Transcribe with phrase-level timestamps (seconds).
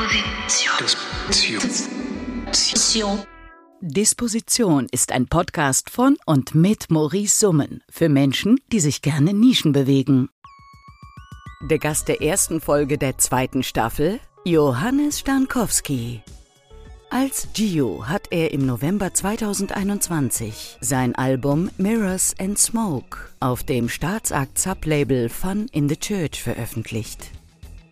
[0.00, 1.60] Disposition.
[2.48, 3.18] Disposition.
[3.82, 9.72] Disposition ist ein Podcast von und mit Maurice Summen für Menschen, die sich gerne Nischen
[9.72, 10.30] bewegen.
[11.68, 16.22] Der Gast der ersten Folge der zweiten Staffel, Johannes Stankowski.
[17.10, 24.58] Als Gio hat er im November 2021 sein Album Mirrors and Smoke auf dem Staatsakt
[24.58, 27.32] Sublabel Fun in the Church veröffentlicht.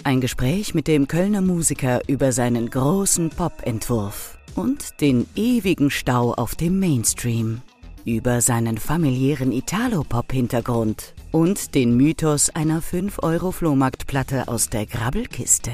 [0.04, 6.54] Ein Gespräch mit dem Kölner Musiker über seinen großen Pop-Entwurf und den ewigen Stau auf
[6.54, 7.60] dem Mainstream,
[8.04, 15.72] über seinen familiären Italo-Pop-Hintergrund und den Mythos einer 5-Euro-Flohmarktplatte aus der Grabbelkiste.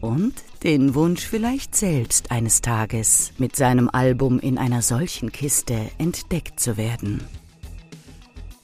[0.00, 6.58] Und den Wunsch vielleicht selbst eines Tages mit seinem Album in einer solchen Kiste entdeckt
[6.58, 7.22] zu werden.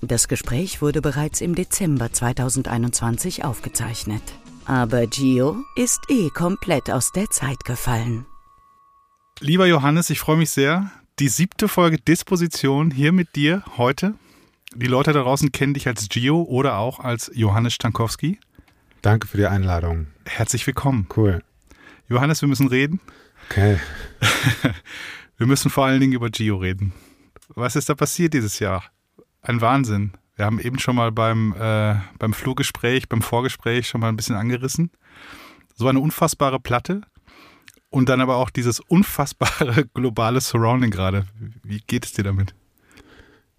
[0.03, 4.23] Das Gespräch wurde bereits im Dezember 2021 aufgezeichnet.
[4.67, 8.27] Aber Gio ist eh komplett aus der Zeit gefallen.
[9.39, 10.91] Lieber Johannes, ich freue mich sehr.
[11.21, 14.15] Die siebte Folge Disposition hier mit dir heute.
[14.75, 18.41] Die Leute da draußen kennen dich als Gio oder auch als Johannes Stankowski.
[19.03, 20.09] Danke für die Einladung.
[20.25, 21.07] Herzlich willkommen.
[21.17, 21.45] Cool.
[22.09, 23.01] Johannes, wir müssen reden.
[23.49, 23.79] Okay.
[25.37, 26.93] wir müssen vor allen Dingen über Gio reden.
[27.51, 28.83] Was ist da passiert dieses Jahr?
[29.43, 30.13] Ein Wahnsinn.
[30.37, 34.37] Wir haben eben schon mal beim, äh, beim Flurgespräch, beim Vorgespräch schon mal ein bisschen
[34.37, 34.91] angerissen.
[35.75, 37.01] So eine unfassbare Platte
[37.89, 41.27] und dann aber auch dieses unfassbare globale Surrounding gerade.
[41.63, 42.55] Wie geht es dir damit?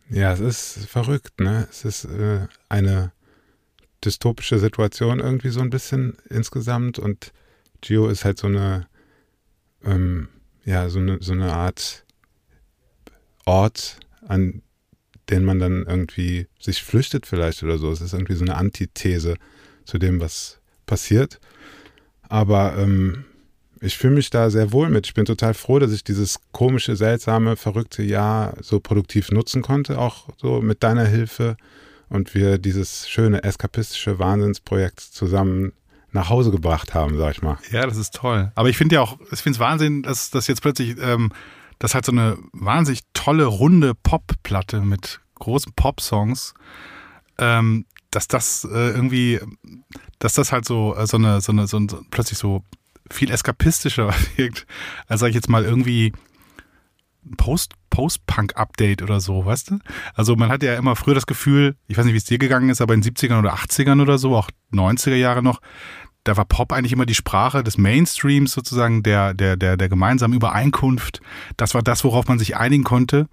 [0.09, 1.67] Ja, es ist verrückt, ne?
[1.69, 3.11] Es ist äh, eine
[4.05, 7.33] dystopische Situation irgendwie so ein bisschen insgesamt und
[7.81, 8.87] Geo ist halt so eine,
[9.83, 10.29] ähm,
[10.63, 12.05] ja, so eine, so eine Art
[13.45, 14.61] Ort, an
[15.29, 17.91] den man dann irgendwie sich flüchtet vielleicht oder so.
[17.91, 19.35] Es ist irgendwie so eine Antithese
[19.85, 21.39] zu dem, was passiert.
[22.29, 23.25] Aber ähm,
[23.81, 25.05] ich fühle mich da sehr wohl mit.
[25.07, 29.99] Ich bin total froh, dass ich dieses komische, seltsame, verrückte Jahr so produktiv nutzen konnte,
[29.99, 31.57] auch so mit deiner Hilfe
[32.09, 35.73] und wir dieses schöne eskapistische Wahnsinnsprojekt zusammen
[36.11, 37.57] nach Hause gebracht haben, sag ich mal.
[37.71, 38.51] Ja, das ist toll.
[38.55, 41.31] Aber ich finde ja auch, ich finde es Wahnsinn, dass das jetzt plötzlich, ähm,
[41.79, 46.53] das hat so eine wahnsinnig tolle, runde Pop-Platte mit großen Pop-Songs,
[47.37, 49.39] ähm, dass das äh, irgendwie,
[50.19, 52.63] dass das halt so, äh, so eine, so eine, so, so plötzlich so
[53.11, 54.65] viel eskapistischer wirkt,
[55.07, 56.13] als sag ich jetzt mal irgendwie
[57.35, 59.79] Post, Post-Punk-Update oder so, weißt du?
[60.13, 62.69] Also man hat ja immer früher das Gefühl, ich weiß nicht, wie es dir gegangen
[62.69, 65.59] ist, aber in 70ern oder 80ern oder so, auch 90er Jahre noch,
[66.27, 70.33] da war Pop eigentlich immer die Sprache des Mainstreams sozusagen, der, der, der, der gemeinsamen
[70.33, 71.21] Übereinkunft.
[71.55, 73.27] Das war das, worauf man sich einigen konnte.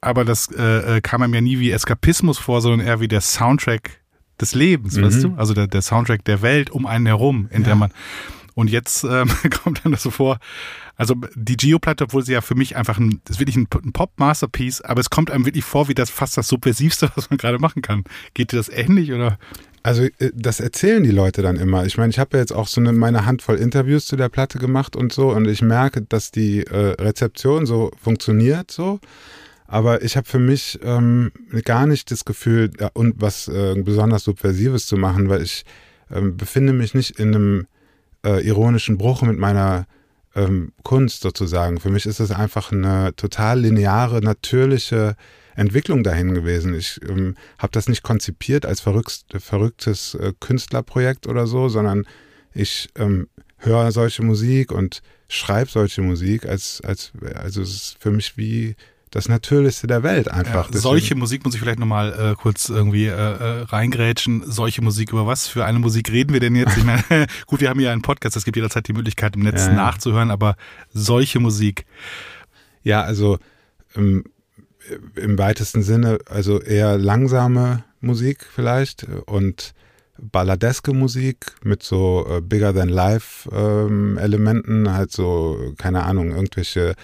[0.00, 3.20] Aber das äh, äh kam einem ja nie wie Eskapismus vor, sondern eher wie der
[3.20, 4.00] Soundtrack
[4.40, 5.02] des Lebens, mhm.
[5.02, 5.34] weißt du?
[5.36, 7.68] Also der, der Soundtrack der Welt um einen herum, in ja.
[7.68, 7.92] der man
[8.54, 9.30] und jetzt ähm,
[9.62, 10.38] kommt dann das so vor,
[10.96, 13.92] also die Geo-Platte, obwohl sie ja für mich einfach ein, das ist wirklich ein, ein
[13.92, 17.58] Pop-Masterpiece, aber es kommt einem wirklich vor wie das fast das Subversivste, was man gerade
[17.58, 18.04] machen kann.
[18.34, 19.38] Geht dir das ähnlich oder?
[19.82, 21.84] Also äh, das erzählen die Leute dann immer.
[21.86, 24.58] Ich meine, ich habe ja jetzt auch so eine, meine Handvoll Interviews zu der Platte
[24.58, 29.00] gemacht und so und ich merke, dass die äh, Rezeption so funktioniert so.
[29.66, 31.32] Aber ich habe für mich ähm,
[31.64, 35.64] gar nicht das Gefühl, ja, und was äh, besonders Subversives zu machen, weil ich
[36.10, 37.66] ähm, befinde mich nicht in einem
[38.24, 39.86] äh, ironischen Bruch mit meiner
[40.34, 41.80] ähm, Kunst sozusagen.
[41.80, 45.16] Für mich ist es einfach eine total lineare, natürliche
[45.54, 46.74] Entwicklung dahin gewesen.
[46.74, 52.06] Ich ähm, habe das nicht konzipiert als verrückt, verrücktes äh, Künstlerprojekt oder so, sondern
[52.54, 58.10] ich ähm, höre solche Musik und schreibe solche Musik als, als, also es ist für
[58.10, 58.76] mich wie
[59.12, 60.72] das Natürlichste der Welt einfach.
[60.72, 64.42] Ja, solche Musik muss ich vielleicht nochmal äh, kurz irgendwie äh, äh, reingrätschen.
[64.50, 66.78] Solche Musik, über was für eine Musik reden wir denn jetzt?
[66.78, 67.02] Ich meine,
[67.46, 70.30] gut, wir haben ja einen Podcast, es gibt jederzeit die Möglichkeit im Netz ja, nachzuhören,
[70.30, 70.56] aber
[70.94, 71.84] solche Musik.
[72.82, 73.38] Ja, also
[73.94, 74.24] im,
[75.16, 79.74] im weitesten Sinne, also eher langsame Musik vielleicht und
[80.18, 86.94] balladeske Musik mit so äh, Bigger Than Life ähm, Elementen, halt so, keine Ahnung, irgendwelche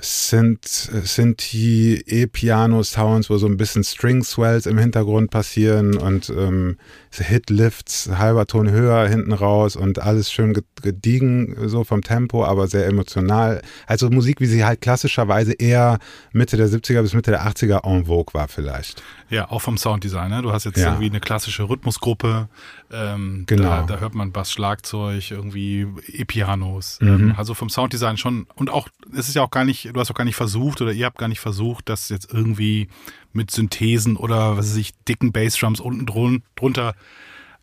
[0.00, 6.76] sind, sind die E-Piano-Sounds, wo so ein bisschen String-Swells im Hintergrund passieren und ähm,
[7.12, 12.86] Hit-Lifts, halber Ton höher hinten raus und alles schön gediegen so vom Tempo, aber sehr
[12.86, 13.62] emotional.
[13.86, 15.98] Also Musik, wie sie halt klassischerweise eher
[16.32, 19.02] Mitte der 70er bis Mitte der 80er en vogue war vielleicht.
[19.30, 20.30] Ja, auch vom Sounddesign.
[20.30, 20.42] Ne?
[20.42, 20.88] Du hast jetzt ja.
[20.88, 22.48] irgendwie eine klassische Rhythmusgruppe.
[22.92, 23.62] Ähm, genau.
[23.62, 26.98] Da, da, hört man Bass, Schlagzeug, irgendwie E-Pianos.
[27.00, 27.08] Mhm.
[27.08, 28.48] Ähm, also vom Sounddesign schon.
[28.56, 30.92] Und auch, es ist ja auch gar nicht, du hast auch gar nicht versucht oder
[30.92, 32.88] ihr habt gar nicht versucht, das jetzt irgendwie
[33.32, 36.94] mit Synthesen oder was weiß ich, dicken Bassdrums unten drun, drunter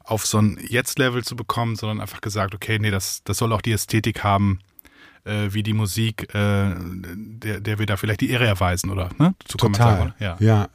[0.06, 3.62] auf so ein Jetzt-Level zu bekommen, sondern einfach gesagt, okay, nee, das, das soll auch
[3.62, 4.60] die Ästhetik haben,
[5.26, 9.10] äh, wie die Musik, äh, der, der wir da vielleicht die Ehre erweisen, oder?
[9.18, 9.36] Ne?
[9.50, 10.16] So Total.
[10.20, 10.38] Ja.
[10.40, 10.70] ja.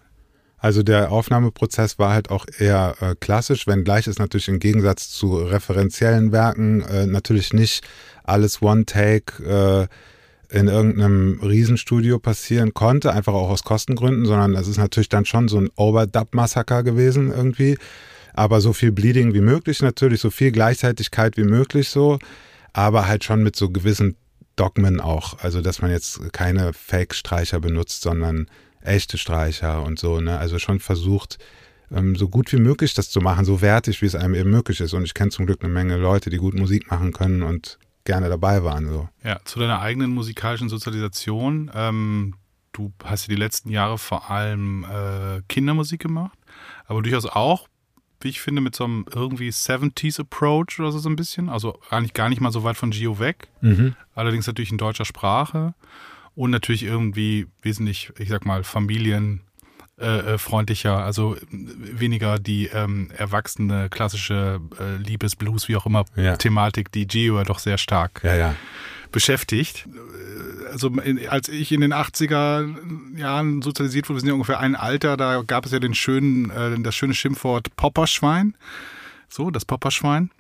[0.63, 5.39] Also der Aufnahmeprozess war halt auch eher äh, klassisch, wenngleich es natürlich im Gegensatz zu
[5.39, 7.83] referenziellen Werken äh, natürlich nicht
[8.23, 9.89] alles One-Take
[10.53, 15.25] äh, in irgendeinem Riesenstudio passieren konnte, einfach auch aus Kostengründen, sondern es ist natürlich dann
[15.25, 17.77] schon so ein Overdub-Massaker gewesen irgendwie.
[18.33, 22.21] Aber so viel Bleeding wie möglich natürlich, so viel Gleichzeitigkeit wie möglich so,
[22.73, 24.15] aber halt schon mit so gewissen
[24.55, 25.41] Dogmen auch.
[25.41, 28.47] Also dass man jetzt keine Fake-Streicher benutzt, sondern
[28.83, 30.39] echte Streicher und so, ne?
[30.39, 31.39] Also schon versucht,
[31.95, 34.81] ähm, so gut wie möglich das zu machen, so wertig, wie es einem eben möglich
[34.81, 34.95] ist.
[34.95, 38.29] Und ich kenne zum Glück eine Menge Leute, die gut Musik machen können und gerne
[38.29, 38.89] dabei waren.
[38.89, 39.09] So.
[39.23, 41.71] Ja, zu deiner eigenen musikalischen Sozialisation.
[41.75, 42.35] Ähm,
[42.73, 46.39] du hast ja die letzten Jahre vor allem äh, Kindermusik gemacht,
[46.87, 47.69] aber durchaus auch,
[48.21, 51.49] wie ich finde, mit so einem irgendwie 70s Approach oder so, so ein bisschen.
[51.49, 53.49] Also eigentlich gar nicht mal so weit von Gio weg.
[53.61, 53.97] Mhm.
[54.15, 55.75] Allerdings natürlich in deutscher Sprache
[56.35, 64.61] und natürlich irgendwie wesentlich, ich sag mal, familienfreundlicher, äh, also weniger die ähm, erwachsene klassische
[64.81, 66.37] äh, Liebesblues, wie auch immer, ja.
[66.37, 68.55] Thematik, die Geo ja doch sehr stark ja, ja.
[69.11, 69.89] beschäftigt.
[70.71, 74.75] Also in, als ich in den 80er Jahren sozialisiert wurde, wir sind ja ungefähr ein
[74.75, 78.57] Alter, da gab es ja den schönen, äh, das schöne Schimpfwort Popperschwein.
[79.29, 80.31] So, das Popperschwein.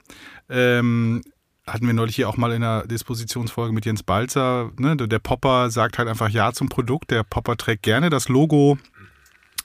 [0.48, 1.22] Ähm,
[1.66, 4.70] hatten wir neulich hier auch mal in der Dispositionsfolge mit Jens Balzer.
[4.78, 4.96] Ne?
[4.96, 7.10] Der Popper sagt halt einfach Ja zum Produkt.
[7.10, 8.78] Der Popper trägt gerne das Logo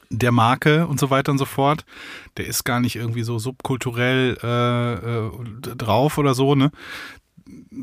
[0.10, 1.86] der Marke und so weiter und so fort.
[2.38, 6.72] Der ist gar nicht irgendwie so subkulturell äh, äh, drauf oder so, ne?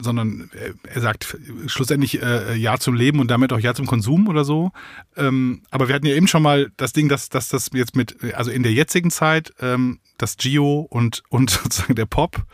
[0.01, 0.51] sondern
[0.83, 4.73] er sagt schlussendlich äh, Ja zum Leben und damit auch Ja zum Konsum oder so.
[5.17, 8.17] Ähm, aber wir hatten ja eben schon mal das Ding, dass, dass das jetzt mit,
[8.35, 12.45] also in der jetzigen Zeit, ähm, das Geo und, und sozusagen der Pop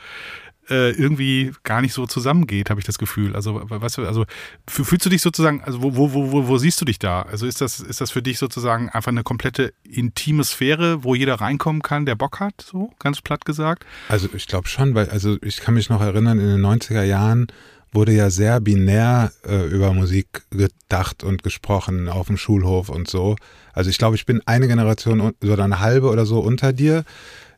[0.71, 3.35] äh, irgendwie gar nicht so zusammengeht, habe ich das Gefühl.
[3.35, 4.25] Also, weißt du, also
[4.69, 7.23] fühlst du dich sozusagen, also wo, wo, wo, wo siehst du dich da?
[7.23, 11.35] Also ist das, ist das für dich sozusagen einfach eine komplette intime Sphäre, wo jeder
[11.35, 13.85] reinkommen kann, der Bock hat, so ganz platt gesagt?
[14.09, 17.49] Also ich glaube schon, weil, also ich kann mich noch erinnern, in den 90er Jahren
[17.93, 23.37] wurde ja sehr binär äh, über Musik gedacht und gesprochen auf dem Schulhof und so.
[23.73, 27.05] Also ich glaube, ich bin eine Generation oder eine halbe oder so unter dir.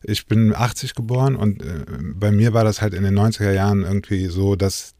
[0.03, 1.85] Ich bin 80 geboren und äh,
[2.15, 4.93] bei mir war das halt in den 90er Jahren irgendwie so, dass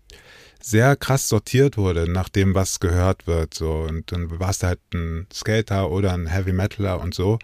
[0.61, 3.53] sehr krass sortiert wurde nach dem, was gehört wird.
[3.53, 3.85] So.
[3.87, 7.37] Und dann warst du halt ein Skater oder ein Heavy Metaler und so.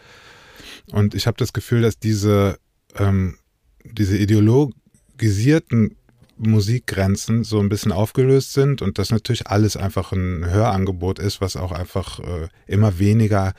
[0.91, 2.57] Und ich habe das Gefühl, dass diese,
[2.95, 3.37] ähm,
[3.83, 5.97] diese ideologisierten
[6.37, 11.57] Musikgrenzen so ein bisschen aufgelöst sind und dass natürlich alles einfach ein Hörangebot ist, was
[11.57, 13.53] auch einfach äh, immer weniger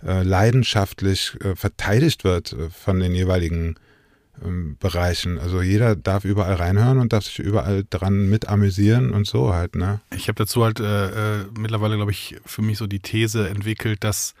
[0.00, 3.76] leidenschaftlich äh, verteidigt wird äh, von den jeweiligen
[4.44, 5.38] ähm, Bereichen.
[5.38, 9.74] Also jeder darf überall reinhören und darf sich überall dran mit amüsieren und so halt,
[9.74, 10.00] ne?
[10.14, 14.04] Ich habe dazu halt äh, äh, mittlerweile, glaube ich, für mich so die These entwickelt,
[14.04, 14.34] dass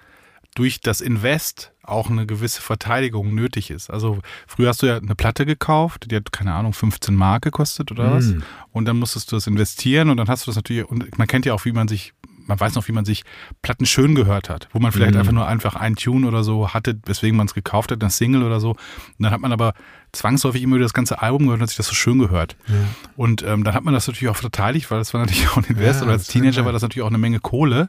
[0.54, 3.90] durch das Invest auch eine gewisse Verteidigung nötig ist.
[3.90, 7.92] Also früher hast du ja eine Platte gekauft, die hat, keine Ahnung, 15 Mark gekostet
[7.92, 8.26] oder was.
[8.26, 8.42] Mm.
[8.72, 11.46] Und dann musstest du das investieren und dann hast du das natürlich, und man kennt
[11.46, 12.14] ja auch, wie man sich
[12.46, 13.22] man weiß noch, wie man sich
[13.62, 15.20] Platten schön gehört hat, wo man vielleicht mhm.
[15.20, 18.42] einfach nur einfach ein Tune oder so hatte, weswegen man es gekauft hat, ein Single
[18.42, 18.70] oder so.
[18.70, 18.78] Und
[19.18, 19.74] dann hat man aber
[20.12, 22.56] zwangsläufig immer wieder das ganze Album gehört und hat sich das so schön gehört.
[22.68, 22.74] Ja.
[23.16, 25.64] Und ähm, dann hat man das natürlich auch verteidigt, weil das war natürlich auch ein
[25.64, 27.88] Invest ja, oder als Teenager war das natürlich auch eine Menge Kohle.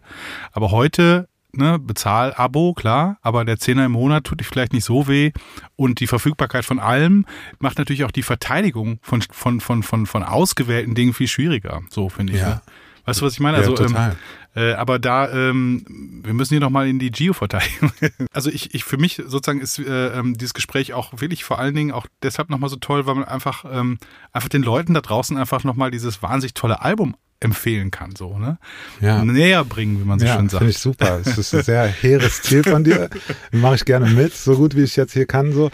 [0.52, 5.08] Aber heute ne, Bezahl-Abo, klar, aber der Zehner im Monat tut dich vielleicht nicht so
[5.08, 5.32] weh.
[5.76, 7.26] Und die Verfügbarkeit von allem
[7.60, 11.82] macht natürlich auch die Verteidigung von, von, von, von, von ausgewählten Dingen viel schwieriger.
[11.90, 12.40] So finde ich.
[12.40, 12.50] Ja.
[12.50, 12.62] Ne?
[13.06, 13.58] Weißt du, was ich meine?
[13.58, 14.12] Also, ja, total.
[14.12, 14.18] Ähm,
[14.58, 15.86] äh, aber da, ähm,
[16.24, 17.92] wir müssen hier nochmal in die Geo-Verteidigung.
[18.34, 21.76] also ich, ich, für mich sozusagen ist äh, ähm, dieses Gespräch auch wirklich vor allen
[21.76, 24.00] Dingen auch deshalb nochmal so toll, weil man einfach, ähm,
[24.34, 28.58] einfach den Leuten da draußen einfach nochmal dieses wahnsinnig tolle Album empfehlen kann, so, ne?
[29.00, 29.24] Ja.
[29.24, 30.62] Näher bringen, wie man so ja, schön sagt.
[30.62, 31.20] Finde ich super.
[31.24, 33.12] Es ist ein sehr hehres Ziel von dir.
[33.52, 35.70] Mache ich gerne mit, so gut wie ich jetzt hier kann, so.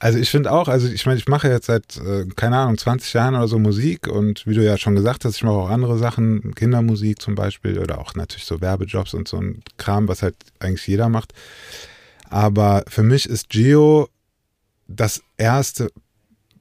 [0.00, 3.12] Also ich finde auch, also ich meine, ich mache jetzt seit, äh, keine Ahnung, 20
[3.14, 5.98] Jahren oder so Musik und wie du ja schon gesagt hast, ich mache auch andere
[5.98, 10.36] Sachen, Kindermusik zum Beispiel oder auch natürlich so Werbejobs und so ein Kram, was halt
[10.60, 11.32] eigentlich jeder macht.
[12.30, 14.08] Aber für mich ist Geo
[14.86, 15.90] das erste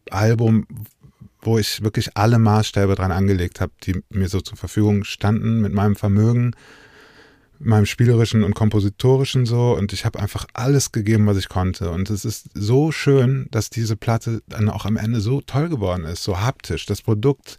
[0.09, 0.65] Album,
[1.41, 5.73] wo ich wirklich alle Maßstäbe dran angelegt habe, die mir so zur Verfügung standen mit
[5.73, 6.55] meinem Vermögen
[7.59, 12.09] meinem spielerischen und kompositorischen so und ich habe einfach alles gegeben, was ich konnte und
[12.09, 16.23] es ist so schön, dass diese Platte dann auch am Ende so toll geworden ist,
[16.23, 17.57] so haptisch, das Produkt,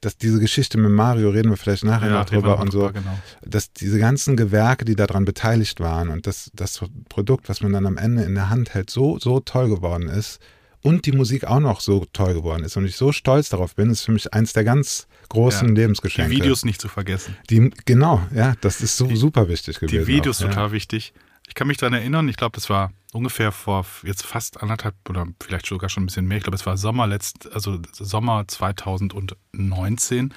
[0.00, 3.18] dass diese Geschichte mit Mario reden wir vielleicht nachher ja, noch drüber und so, genau.
[3.42, 7.86] dass diese ganzen Gewerke, die daran beteiligt waren und das, das Produkt, was man dann
[7.86, 10.40] am Ende in der Hand hält, so, so toll geworden ist
[10.82, 13.90] und die Musik auch noch so toll geworden ist und ich so stolz darauf bin,
[13.90, 15.74] ist für mich eins der ganz großen Ja.
[15.74, 16.30] Lebensgeschenke.
[16.30, 17.36] Die Videos nicht zu vergessen.
[17.50, 19.98] Die, genau, ja, das ist so Die- super wichtig gewesen.
[20.00, 20.48] Die Videos auch, ja.
[20.50, 21.12] total wichtig.
[21.48, 25.26] Ich kann mich daran erinnern, ich glaube, das war ungefähr vor jetzt fast anderthalb oder
[25.42, 26.38] vielleicht sogar schon ein bisschen mehr.
[26.38, 30.32] Ich glaube, es war Sommer letzt, also Sommer 2019.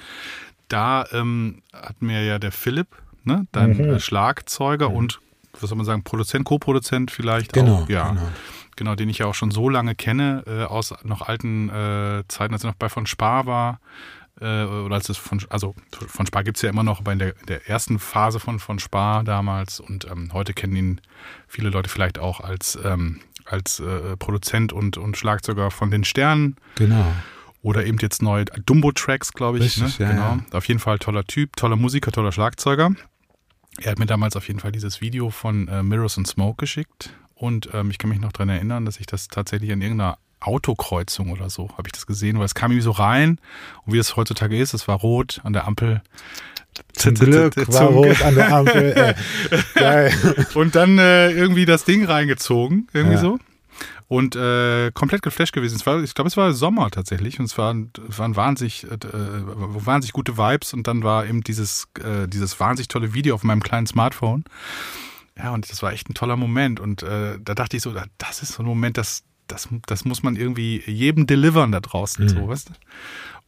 [0.68, 2.88] Da ähm, hat mir ja der Philipp,
[3.24, 3.80] ne, dein Mhm.
[3.94, 5.20] äh, Schlagzeuger und
[5.58, 8.28] was soll man sagen, Produzent, Co-Produzent vielleicht Genau, auch, ja, genau.
[8.76, 12.52] genau, den ich ja auch schon so lange kenne äh, aus noch alten äh, Zeiten,
[12.52, 13.80] als er noch bei von Spar war.
[14.40, 15.74] Äh, oder als es von, also
[16.08, 18.78] von Spar gibt es ja immer noch, aber in der, der ersten Phase von, von
[18.78, 21.00] Spar damals und ähm, heute kennen ihn
[21.48, 26.56] viele Leute vielleicht auch als, ähm, als äh, Produzent und, und Schlagzeuger von den Sternen
[26.74, 27.06] Genau.
[27.62, 29.64] oder eben jetzt neu Dumbo Tracks, glaube ich.
[29.64, 30.06] Richtig, ne?
[30.06, 30.38] ja, genau.
[30.50, 30.58] ja.
[30.58, 32.90] Auf jeden Fall toller Typ, toller Musiker, toller Schlagzeuger.
[33.78, 37.10] Er hat mir damals auf jeden Fall dieses Video von äh, Mirrors and Smoke geschickt
[37.34, 41.30] und ähm, ich kann mich noch daran erinnern, dass ich das tatsächlich in irgendeiner Autokreuzung
[41.30, 43.38] oder so habe ich das gesehen, weil es kam irgendwie so rein
[43.84, 46.02] und wie es heutzutage ist, es war rot an der Ampel.
[46.92, 49.14] Zum Glück war rot an der Ampel.
[49.74, 50.12] Geil.
[50.54, 53.20] und dann äh, irgendwie das Ding reingezogen, irgendwie Ja.
[53.20, 53.38] so.
[54.08, 55.74] Und äh, komplett geflasht gewesen.
[55.76, 60.12] Es war, ich glaube, es war Sommer tatsächlich und es waren, waren wahnsinnig, äh, wahnsinnig
[60.12, 63.88] gute Vibes und dann war eben dieses, äh, dieses wahnsinnig tolle Video auf meinem kleinen
[63.88, 64.44] Smartphone.
[65.36, 66.78] Ja, und das war echt ein toller Moment.
[66.78, 70.22] Und äh, da dachte ich so, das ist so ein Moment, das, das, das muss
[70.22, 72.28] man irgendwie jedem delivern da draußen, Mhm.
[72.28, 72.72] so, weißt du?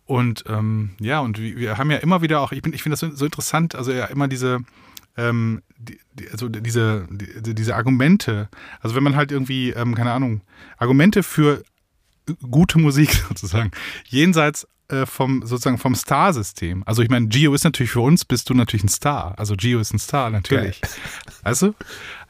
[0.06, 3.00] Und ähm, ja, und wir, haben ja immer wieder auch, ich, bin, ich finde das
[3.00, 4.60] so, so interessant, also ja immer diese,
[5.18, 5.98] ähm, die,
[6.32, 8.48] also diese, die, diese Argumente,
[8.80, 10.40] also wenn man halt irgendwie, ähm, keine Ahnung,
[10.78, 11.62] Argumente für
[12.50, 13.70] gute Musik sozusagen,
[14.06, 16.82] jenseits äh, vom sozusagen vom Star-System.
[16.86, 19.38] Also ich meine, Gio ist natürlich für uns, bist du natürlich ein Star.
[19.38, 20.80] Also Gio ist ein Star, natürlich.
[21.42, 21.74] Weißt du?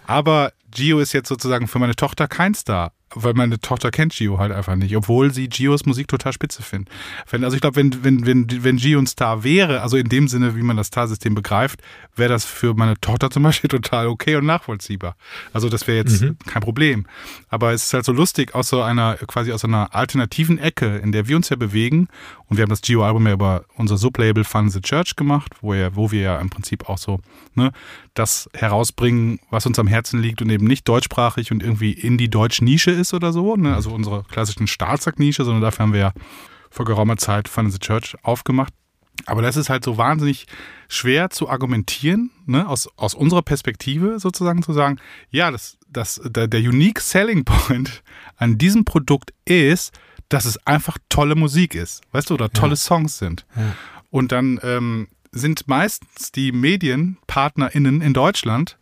[0.07, 4.38] Aber Gio ist jetzt sozusagen für meine Tochter kein Star, weil meine Tochter kennt Gio
[4.38, 6.93] halt einfach nicht, obwohl sie Gios Musik total spitze findet.
[7.31, 10.57] Also ich glaube, wenn, wenn, wenn, wenn Gio ein Star wäre, also in dem Sinne,
[10.57, 11.81] wie man das Star-System begreift,
[12.17, 15.17] wäre das für meine Tochter zum Beispiel total okay und nachvollziehbar.
[15.53, 17.07] Also das wäre jetzt kein Problem.
[17.49, 21.12] Aber es ist halt so lustig, aus so einer, quasi aus einer alternativen Ecke, in
[21.12, 22.09] der wir uns ja bewegen.
[22.47, 25.95] Und wir haben das Gio-Album ja über unser Sublabel Fun the Church gemacht, wo, ja,
[25.95, 27.21] wo wir ja im Prinzip auch so
[27.55, 27.73] ne,
[28.15, 32.29] das herausbringen, was uns am Herzen liegt und eben nicht deutschsprachig und irgendwie in die
[32.29, 33.57] deutsche Nische ist oder so.
[33.57, 33.75] Ne?
[33.75, 36.12] Also unsere klassischen Stahlsack-Nische, sondern dafür haben wir ja
[36.71, 38.73] vor geraumer Zeit Fun the Church aufgemacht.
[39.26, 40.47] Aber das ist halt so wahnsinnig
[40.88, 42.69] schwer zu argumentieren, ne?
[42.69, 44.99] aus, aus unserer Perspektive sozusagen zu sagen,
[45.31, 48.02] ja, das, das, der, der Unique Selling Point
[48.37, 49.93] an diesem Produkt ist,
[50.28, 53.47] dass es einfach tolle Musik ist, weißt du, oder tolle Songs sind.
[53.57, 53.75] Ja.
[54.11, 58.78] Und dann ähm, sind meistens die MedienpartnerInnen in Deutschland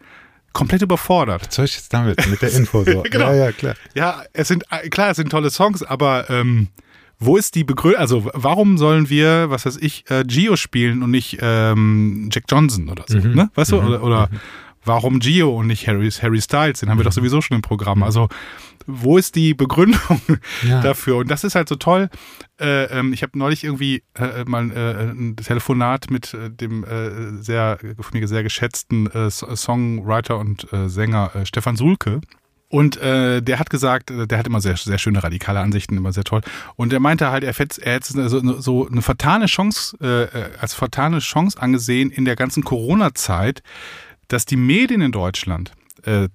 [0.56, 1.46] komplett überfordert.
[1.46, 2.26] Was soll ich jetzt damit?
[2.28, 3.02] Mit der Info so.
[3.10, 3.30] Genau.
[3.30, 3.74] Ja, ja, klar.
[3.94, 6.68] Ja, es sind, klar, es sind tolle Songs, aber ähm,
[7.18, 8.00] wo ist die Begründung?
[8.00, 12.88] Also, warum sollen wir, was weiß ich, äh, Gio spielen und nicht ähm, Jack Johnson
[12.88, 13.18] oder so?
[13.18, 13.50] Ne?
[13.54, 13.82] Weißt du?
[13.82, 14.30] Oder, oder
[14.84, 16.80] warum Gio und nicht Harry, Harry Styles?
[16.80, 18.02] Den haben wir doch sowieso schon im Programm.
[18.02, 18.28] Also,
[18.86, 20.20] wo ist die Begründung
[20.62, 20.80] Ja.
[20.82, 21.16] dafür?
[21.18, 22.08] Und das ist halt so toll.
[22.60, 27.42] Äh, ähm, ich habe neulich irgendwie äh, mal äh, ein Telefonat mit äh, dem äh,
[27.42, 32.20] sehr von mir sehr geschätzten äh, So- Songwriter und äh, Sänger äh, Stefan Sulke.
[32.68, 36.12] Und äh, der hat gesagt, äh, der hat immer sehr, sehr schöne radikale Ansichten, immer
[36.12, 36.40] sehr toll.
[36.74, 40.50] Und er meinte halt, er hätte er hätte so, so eine vertane Chance, äh, äh,
[40.60, 43.62] als vertane Chance angesehen in der ganzen Corona-Zeit,
[44.28, 46.28] dass die Medien in Deutschland, äh,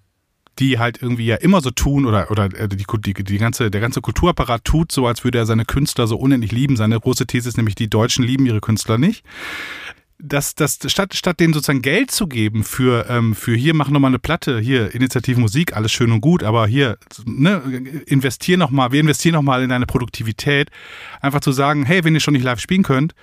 [0.60, 3.81] die halt irgendwie ja immer so tun oder oder äh, die, die, die ganze der
[3.81, 6.75] ganze Kulturapparat tut so, als würde er seine Künstler so unendlich lieben.
[6.75, 9.24] Seine große These ist nämlich, die Deutschen lieben ihre Künstler nicht.
[10.24, 14.12] Dass, dass statt, statt denen sozusagen Geld zu geben für, ähm, für hier, mach nochmal
[14.12, 17.60] eine Platte, hier, Initiative Musik, alles schön und gut, aber hier, ne,
[18.05, 20.70] investier nochmal, wir investieren nochmal in deine Produktivität,
[21.22, 23.15] einfach zu sagen, hey, wenn ihr schon nicht live spielen könnt,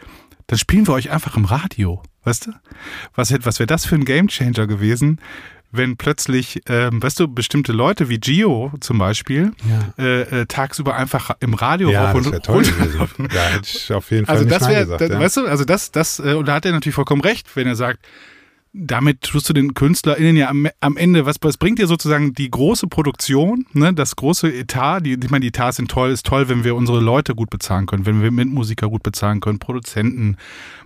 [0.49, 2.53] dann spielen wir euch einfach im Radio, weißt du?
[3.15, 5.21] Was, was wäre das für ein Gamechanger gewesen,
[5.71, 10.03] wenn plötzlich, ähm, weißt du, bestimmte Leute wie Gio zum Beispiel Ja.
[10.03, 13.29] äh, äh, tagsüber einfach im Radio Ja, rauf das und toll gewesen.
[13.33, 15.01] Da hätte ich auf jeden Fall also nicht das wäre, gesagt.
[15.03, 15.21] das, ja.
[15.21, 17.77] weißt du, also das, das, äh, und da hat er natürlich vollkommen recht, wenn er
[17.77, 18.01] sagt,
[18.81, 22.51] damit tust du den KünstlerInnen ja am, am Ende, was, was bringt dir sozusagen die
[22.51, 26.49] große Produktion, ne, das große Etat, die, ich meine, die Etats sind toll, ist toll,
[26.49, 30.37] wenn wir unsere Leute gut bezahlen können, wenn wir Mitmusiker gut bezahlen können, Produzenten,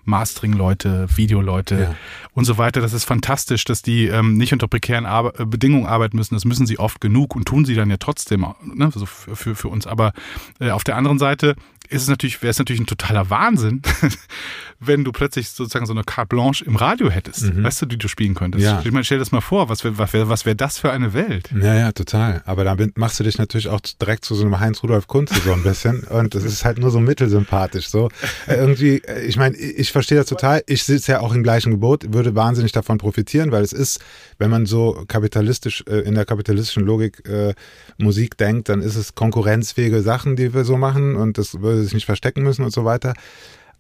[0.05, 1.95] Mastering-Leute, Videoleute Ja.
[2.35, 2.81] und so weiter.
[2.81, 6.35] Das ist fantastisch, dass die ähm, nicht unter prekären Arbe äh, Bedingungen arbeiten müssen.
[6.35, 8.45] Das müssen sie oft genug und tun sie dann ja trotzdem,
[8.75, 9.87] ne, so für, für, für uns.
[9.87, 10.13] Aber
[10.61, 11.55] äh, auf der anderen Seite
[11.93, 13.83] ist es natürlich, wäre es natürlich ein totaler Wahnsinn,
[14.81, 17.63] wenn du plötzlich sozusagen so eine Carte Blanche im Radio hättest, Mhm.
[17.65, 18.65] weißt du, die du spielen könntest.
[18.65, 18.81] Ja.
[18.85, 20.91] Ich meine, stell dir das mal vor, was wäre was wär, was wär das für
[20.91, 21.51] eine Welt?
[21.55, 22.43] Ja, ja, total.
[22.47, 25.63] Aber damit machst du dich natürlich auch direkt zu so einem Heinz-Rudolf Kunze so ein
[25.63, 26.01] bisschen.
[26.11, 27.89] Und das ist halt nur so mittelsympathisch.
[27.89, 28.09] So
[28.47, 30.63] Äh, irgendwie, äh, ich meine, ich ich verstehe das total.
[30.67, 34.01] Ich sitze ja auch im gleichen Gebot, würde wahnsinnig davon profitieren, weil es ist,
[34.39, 37.55] wenn man so kapitalistisch, äh, in der kapitalistischen Logik äh,
[37.99, 41.95] Musik denkt, dann ist es konkurrenzfähige Sachen, die wir so machen und das würde sich
[41.95, 43.15] nicht verstecken müssen und so weiter.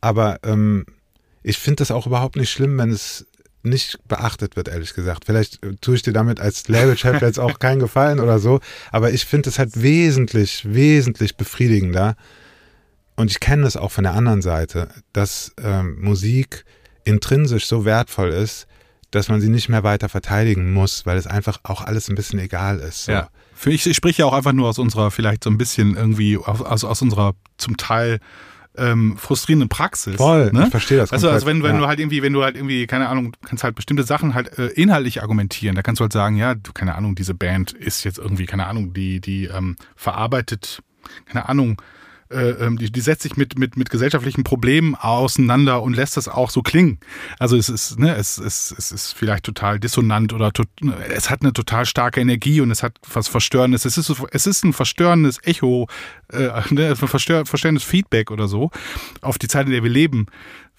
[0.00, 0.85] Aber ähm,
[1.42, 3.26] ich finde das auch überhaupt nicht schlimm, wenn es
[3.62, 5.25] nicht beachtet wird, ehrlich gesagt.
[5.26, 9.12] Vielleicht äh, tue ich dir damit als Labelchef jetzt auch keinen Gefallen oder so, aber
[9.12, 12.16] ich finde es halt wesentlich, wesentlich befriedigender.
[13.14, 16.64] Und ich kenne das auch von der anderen Seite, dass ähm, Musik
[17.04, 18.66] intrinsisch so wertvoll ist,
[19.12, 22.40] dass man sie nicht mehr weiter verteidigen muss, weil es einfach auch alles ein bisschen
[22.40, 23.04] egal ist.
[23.04, 23.12] So.
[23.12, 23.28] Ja.
[23.54, 26.37] Für ich, ich spreche ja auch einfach nur aus unserer, vielleicht so ein bisschen irgendwie,
[26.37, 28.19] aus, aus, unserer zum Teil
[28.76, 30.16] ähm, frustrierenden Praxis.
[30.16, 30.64] Voll, ne?
[30.64, 31.81] ich verstehe das Also, also wenn, wenn ja.
[31.81, 34.69] du halt irgendwie, wenn du halt irgendwie, keine Ahnung, kannst halt bestimmte Sachen halt äh,
[34.69, 35.76] inhaltlich argumentieren.
[35.76, 38.66] Da kannst du halt sagen, ja, du, keine Ahnung, diese Band ist jetzt irgendwie, keine
[38.66, 40.83] Ahnung, die, die ähm, verarbeitet,
[41.26, 41.81] keine Ahnung,
[42.32, 46.28] äh, ähm, die, die setzt sich mit, mit, mit gesellschaftlichen Problemen auseinander und lässt das
[46.28, 46.98] auch so klingen.
[47.38, 50.68] Also es ist, ne, es, es, es ist vielleicht total dissonant oder tot,
[51.14, 53.84] es hat eine total starke Energie und es hat was Verstörendes.
[53.84, 55.88] Es ist, es ist ein verstörendes Echo,
[56.32, 58.70] äh, ne, ein verstör, verstörendes Feedback oder so
[59.20, 60.26] auf die Zeit, in der wir leben.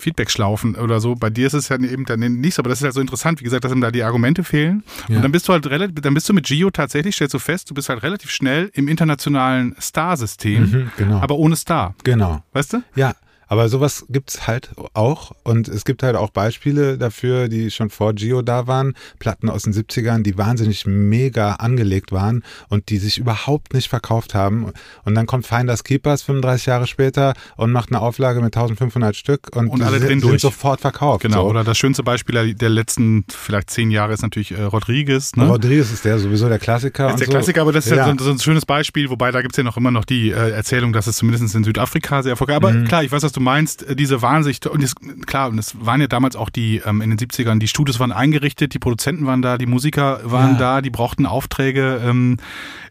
[0.03, 1.15] Feedback-Schlaufen oder so.
[1.15, 3.39] Bei dir ist es ja eben dann nicht so, aber das ist halt so interessant,
[3.39, 4.83] wie gesagt, dass ihm da die Argumente fehlen.
[5.07, 5.15] Ja.
[5.17, 7.69] Und dann bist du halt relativ, dann bist du mit Gio tatsächlich, stellst du fest,
[7.69, 11.19] du bist halt relativ schnell im internationalen Star-System, Mhm, genau.
[11.19, 11.95] aber ohne Star.
[12.03, 12.43] Genau.
[12.53, 12.83] Weißt du?
[12.95, 13.13] Ja,
[13.53, 18.13] aber sowas gibt's halt auch und es gibt halt auch Beispiele dafür, die schon vor
[18.13, 23.19] Gio da waren, Platten aus den 70ern, die wahnsinnig mega angelegt waren und die sich
[23.19, 24.74] überhaupt nicht verkauft haben
[25.05, 29.55] und dann kommt Finders Keepers 35 Jahre später und macht eine Auflage mit 1500 Stück
[29.55, 30.41] und, Und alle sind, durch.
[30.41, 31.22] sofort verkauft.
[31.22, 31.43] Genau.
[31.43, 31.50] so.
[31.50, 35.36] Oder das schönste Beispiel der letzten vielleicht zehn Jahre ist natürlich äh, Rodriguez.
[35.36, 35.48] Ne?
[35.48, 37.03] Rodriguez ist der sowieso der Klassiker.
[37.05, 37.31] Das ist der so.
[37.33, 38.15] Klassiker, aber das ist ja, Ja.
[38.17, 40.91] so, so ein schönes Beispiel, wobei da gibt's ja noch immer noch die äh, Erzählung,
[40.93, 42.86] dass es zumindest in Südafrika sehr erfolgreich Aber Mhm.
[42.88, 44.95] klar, ich weiß, was du meinst, äh, diese Wahnsicht, und das,
[45.27, 48.12] klar, und es waren ja damals auch die, ähm, in den 70ern, die Studios waren
[48.12, 50.58] eingerichtet, die Produzenten waren da, die Musiker waren Ja.
[50.58, 52.38] da, die brauchten Aufträge, ähm,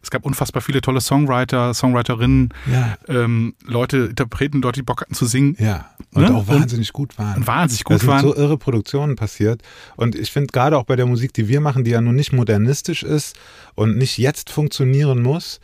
[0.02, 5.14] es gab unfassbar viele tolle Songwriter, Songwriterinnen, Ja, ähm, Leute, Interpreten dort, die Bock hatten
[5.14, 5.86] zu singen ja.
[6.14, 6.34] Und Ne?
[6.34, 7.36] auch wahnsinnig gut waren.
[7.38, 8.20] und wahnsinnig Da gut sind waren.
[8.22, 9.62] so irre Produktionen passiert.
[9.96, 12.32] Und ich finde gerade auch bei der Musik, die wir machen, die ja nun nicht
[12.34, 13.34] modernistisch ist
[13.74, 15.58] und nicht jetzt funktionieren muss,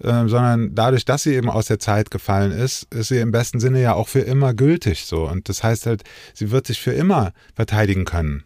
[0.00, 3.60] äh, sondern dadurch, dass sie eben aus der Zeit gefallen ist, ist sie im besten
[3.60, 5.28] Sinne ja auch für immer gültig so.
[5.28, 6.02] Und das heißt halt,
[6.32, 8.44] sie wird sich für immer verteidigen können.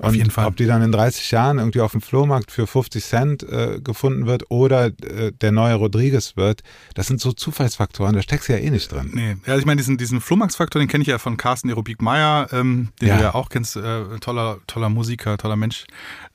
[0.00, 0.46] Auf Und jeden Fall.
[0.46, 4.26] Ob die dann in 30 Jahren irgendwie auf dem Flohmarkt für 50 Cent äh, gefunden
[4.26, 6.62] wird oder äh, der neue Rodriguez wird,
[6.94, 9.10] das sind so Zufallsfaktoren, da steckst du ja eh nicht drin.
[9.12, 12.48] Nee, ja, ich meine, diesen, diesen Flohmarktsfaktor, den kenne ich ja von Carsten Erubik Meyer,
[12.52, 13.16] ähm, den Ja.
[13.16, 15.84] du ja auch kennst, äh, toller, toller Musiker, toller Mensch.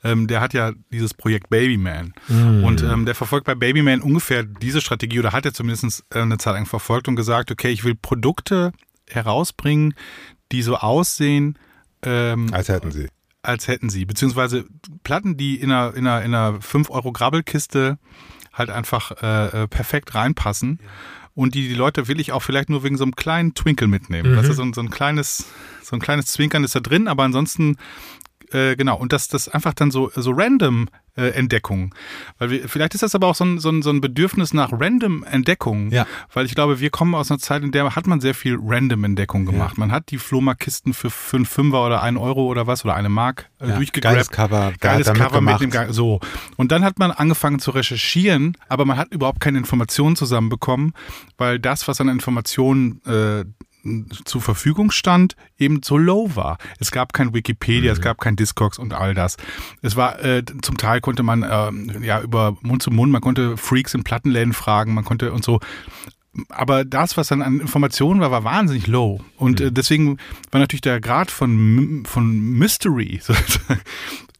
[0.04, 2.12] Ähm, der hat ja dieses Projekt Babyman.
[2.28, 2.62] Mm.
[2.62, 6.38] Und ähm, der verfolgt bei Babyman ungefähr diese Strategie oder hat er zumindest äh, eine
[6.38, 8.70] Zeit lang verfolgt und gesagt, okay, ich will Produkte
[9.10, 9.94] herausbringen,
[10.52, 11.58] die so aussehen,
[12.02, 13.08] ähm, Als hätten sie.
[13.46, 14.04] Als hätten sie.
[14.04, 14.64] Beziehungsweise
[15.04, 17.98] Platten, die in einer, in einer, in einer 5-Euro-Grabbelkiste
[18.52, 20.80] halt einfach äh, äh, perfekt reinpassen
[21.34, 24.32] und die die Leute will ich auch vielleicht nur wegen so einem kleinen Twinkle mitnehmen.
[24.32, 24.36] Mhm.
[24.36, 25.46] Das ist so ein, so ein kleines,
[25.82, 27.76] so ein kleines Zwinkern ist da drin, aber ansonsten
[28.52, 31.94] äh, genau, und das, das einfach dann so, so random äh, Entdeckung.
[32.38, 34.70] Weil wir, vielleicht ist das aber auch so ein, so, ein, so ein Bedürfnis nach
[34.72, 35.90] random Entdeckung.
[35.90, 36.06] Ja.
[36.32, 39.04] Weil ich glaube, wir kommen aus einer Zeit, in der hat man sehr viel random
[39.04, 39.78] Entdeckung gemacht.
[39.78, 43.48] Man hat die Flohmarktkisten für 5 Fünfer oder 1 Euro oder was oder eine Mark
[43.60, 45.88] äh, Ja, geiles Cover, Geiles Cover mit mitgemacht?
[45.88, 46.20] dem so.
[46.56, 50.92] Und dann hat man angefangen zu recherchieren, aber man hat überhaupt keine Informationen zusammenbekommen,
[51.38, 53.44] weil das, was an Informationen äh,
[54.24, 56.58] zur Verfügung stand, eben so low war.
[56.78, 57.98] Es gab kein Wikipedia, Mhm.
[57.98, 59.36] es gab kein Discogs und all das.
[59.82, 63.56] Es war, äh, zum Teil konnte man ähm, ja über Mund zu Mund, man konnte
[63.56, 65.60] Freaks in Plattenläden fragen, man konnte und so.
[66.50, 69.20] Aber das, was dann an Informationen war, war wahnsinnig low.
[69.38, 69.66] Und Mhm.
[69.68, 70.18] äh, deswegen
[70.50, 73.80] war natürlich der Grad von, von Mystery sozusagen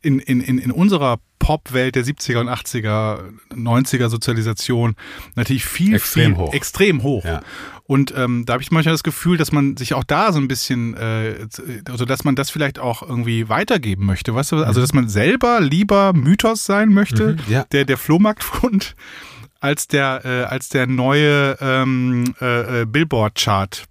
[0.07, 3.21] in, in, in, unserer Pop-Welt der 70er und 80er,
[3.55, 4.95] 90er Sozialisation
[5.35, 6.55] natürlich viel, Extrem viel hoch.
[6.55, 7.25] extrem hoch.
[7.25, 7.41] Ja.
[7.85, 10.49] Und ähm, da habe ich manchmal das Gefühl, dass man sich auch da so ein
[10.49, 11.47] bisschen, äh,
[11.89, 14.57] also dass man das vielleicht auch irgendwie weitergeben möchte, weißt du?
[14.65, 17.65] Also dass man selber lieber Mythos sein möchte, Mhm, ja.
[17.71, 18.97] der der Flohmarktfund,
[19.61, 23.85] als der äh, als der neue ähm, äh, äh, Billboard-Chart.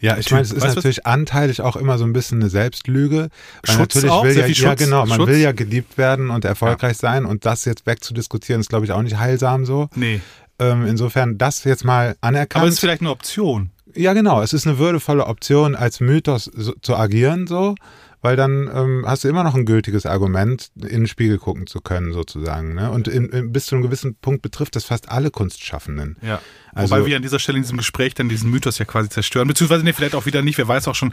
[0.00, 2.40] Ja, ich meine, es ist Weißt du, was- natürlich anteilig auch immer so ein bisschen
[2.40, 3.28] eine Selbstlüge.
[3.66, 5.28] Weil Schutz natürlich auch, will ja, ja genau, man Schutz.
[5.28, 9.02] will ja geliebt werden und erfolgreich sein und das jetzt wegzudiskutieren ist, glaube ich, auch
[9.02, 9.88] nicht heilsam so.
[9.96, 10.20] Nee.
[10.60, 12.62] Ähm, insofern das jetzt mal anerkannt.
[12.62, 13.70] Aber es ist vielleicht eine Option.
[13.94, 14.42] Ja, genau.
[14.42, 17.74] Es ist eine würdevolle Option, als Mythos so, zu agieren, so,
[18.20, 21.80] weil dann ähm, hast du immer noch ein gültiges Argument, in den Spiegel gucken zu
[21.80, 22.74] können, sozusagen.
[22.74, 22.90] Ne?
[22.90, 26.16] Und in, in, bis zu einem gewissen Punkt betrifft das fast alle Kunstschaffenden.
[26.22, 26.40] Ja.
[26.74, 29.48] Also- Wobei wir an dieser Stelle in diesem Gespräch dann diesen Mythos ja quasi zerstören,
[29.48, 31.12] beziehungsweise nee, vielleicht auch wieder nicht, wer weiß auch schon.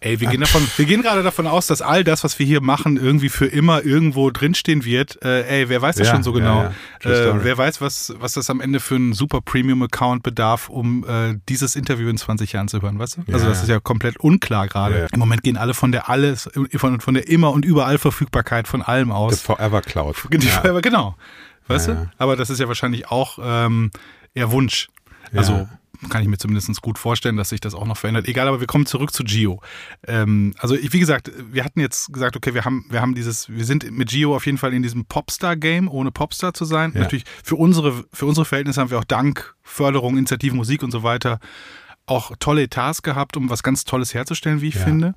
[0.00, 2.60] Ey, wir gehen davon, wir gehen gerade davon aus, dass all das, was wir hier
[2.60, 5.20] machen, irgendwie für immer irgendwo drinstehen wird.
[5.24, 6.62] Äh, ey, wer weiß das Ja, schon so ja, genau?
[6.62, 6.72] ja.
[7.00, 11.04] True Äh, wer weiß, was, was das am Ende für einen super Premium-Account bedarf, um
[11.08, 13.20] äh, dieses Interview in 20 Jahren zu hören, weißt du?
[13.32, 13.62] Also Ja, das ja.
[13.64, 14.94] ist ja komplett unklar gerade.
[14.94, 15.06] Ja, ja.
[15.12, 18.82] Im Moment gehen alle von der alles, von, von der immer und überall Verfügbarkeit von
[18.82, 19.40] allem The aus.
[19.40, 20.14] Forever Cloud.
[20.32, 20.52] Die Ja.
[20.52, 21.16] Forever, genau.
[21.66, 22.00] Weißt Ja, du?
[22.02, 22.10] ja.
[22.18, 23.90] Aber das ist ja wahrscheinlich auch ähm,
[24.32, 24.86] eher Wunsch.
[25.34, 25.68] Also Ja.
[26.08, 28.28] Kann ich mir zumindest gut vorstellen, dass sich das auch noch verändert.
[28.28, 29.60] Egal, aber wir kommen zurück zu Gio.
[30.06, 33.48] Ähm, also ich, wie gesagt, wir hatten jetzt gesagt, okay, wir haben, wir haben dieses,
[33.48, 36.92] wir sind mit Gio auf jeden Fall in diesem Popstar-Game, ohne Popstar zu sein.
[36.94, 37.00] Ja.
[37.00, 41.02] Natürlich für unsere, für unsere Verhältnisse haben wir auch dank Förderung, Initiativen, Musik und so
[41.02, 41.38] weiter
[42.06, 44.84] auch tolle Etats gehabt, um was ganz Tolles herzustellen, wie ich Ja.
[44.84, 45.14] finde.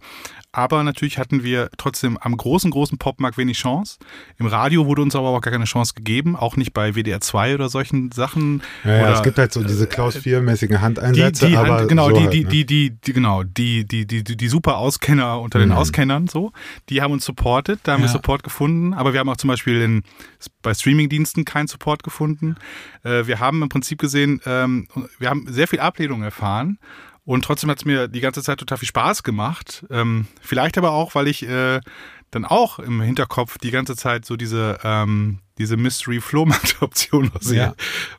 [0.53, 3.97] Aber natürlich hatten wir trotzdem am großen, großen Popmarkt wenig Chance.
[4.37, 7.55] Im Radio wurde uns aber auch gar keine Chance gegeben, auch nicht bei WDR 2
[7.55, 8.61] oder solchen Sachen.
[8.83, 12.09] Ja, ja, es gibt halt so diese Klaus 4-mäßigen die, Handeinsätze, die, aber halt, genau,
[12.09, 12.49] so die, halt, die, ne?
[12.49, 15.75] die, die, die, genau, die, die, die, die, die super Auskenner unter den Mhm.
[15.75, 16.51] Auskennern, so,
[16.89, 18.11] die haben uns supportet, da haben wir Ja.
[18.11, 20.03] Support gefunden, aber wir haben auch zum Beispiel in,
[20.61, 22.55] bei Streamingdiensten keinen Support gefunden.
[23.03, 24.87] Äh, wir haben im Prinzip gesehen, ähm,
[25.17, 26.77] wir haben sehr viel Ablehnung erfahren.
[27.23, 29.85] Und trotzdem hat es mir die ganze Zeit total viel Spaß gemacht.
[29.89, 31.79] Ähm, vielleicht aber auch, weil ich äh,
[32.31, 37.57] dann auch im Hinterkopf die ganze Zeit so diese, ähm, diese Mystery-Flohmarkt-Option noch sehe.
[37.57, 37.73] Ja.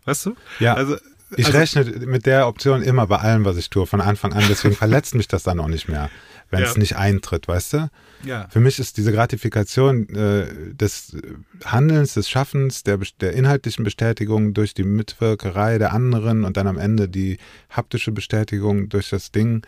[0.05, 0.37] Weißt du?
[0.61, 0.75] Ja.
[0.75, 0.97] Also,
[1.37, 4.45] Ich also, rechne mit der Option immer bei allem, was ich tue, von Anfang an.
[4.49, 6.11] Deswegen verletzt mich das dann auch nicht mehr,
[6.51, 6.79] wenn es Ja.
[6.79, 7.91] nicht eintritt, weißt du?
[8.25, 8.47] ja.
[8.51, 11.17] Für mich ist diese Gratifikation äh, des
[11.65, 16.79] Handelns, des Schaffens, der, der inhaltlichen Bestätigung durch die Mitwirkerei der anderen und dann am
[16.79, 17.39] Ende die
[17.71, 19.63] haptische Bestätigung durch das Ding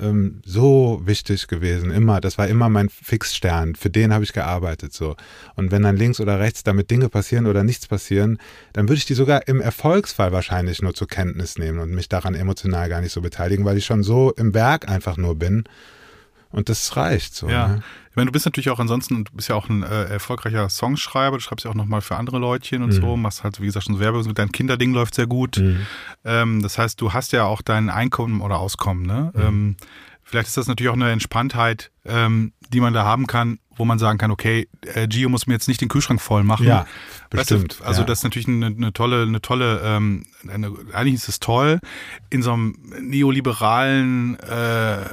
[0.00, 1.90] ähm, so wichtig gewesen.
[1.90, 3.74] Immer, das war immer mein Fixstern.
[3.74, 5.16] Für den habe ich gearbeitet so.
[5.54, 8.38] Und wenn dann links oder rechts damit Dinge passieren oder nichts passieren,
[8.72, 12.34] dann würde ich die sogar im Erfolgsfall wahrscheinlich nur zur Kenntnis nehmen und mich daran
[12.34, 15.64] emotional gar nicht so beteiligen, weil ich schon so im Werk einfach nur bin.
[16.56, 17.48] Und das reicht so.
[17.48, 17.68] Ja.
[17.68, 17.82] Ne?
[18.10, 21.36] Ich meine, du bist natürlich auch ansonsten, du bist ja auch ein äh, erfolgreicher Songschreiber,
[21.36, 23.00] du schreibst ja auch nochmal für andere Leutchen und Mhm.
[23.00, 25.58] so, machst halt, wie gesagt, schon so Werbe, mit deinem Kinderding läuft sehr gut.
[25.58, 25.86] Mhm.
[26.24, 29.32] Ähm, das heißt, du hast ja auch dein Einkommen oder Auskommen, ne?
[29.34, 29.42] Mhm.
[29.42, 29.76] Ähm,
[30.24, 33.98] vielleicht ist das natürlich auch eine Entspanntheit, ähm, die man da haben kann, wo man
[33.98, 36.66] sagen kann, okay, äh, Gio muss mir jetzt nicht den Kühlschrank voll machen.
[36.66, 36.86] Ja,
[37.30, 37.86] Weißt du, bestimmt.
[37.86, 38.06] also ja.
[38.06, 41.80] das ist natürlich eine, eine tolle, eine tolle, ähm, eine, eigentlich ist es toll,
[42.30, 45.06] in so einem neoliberalen, äh, äh,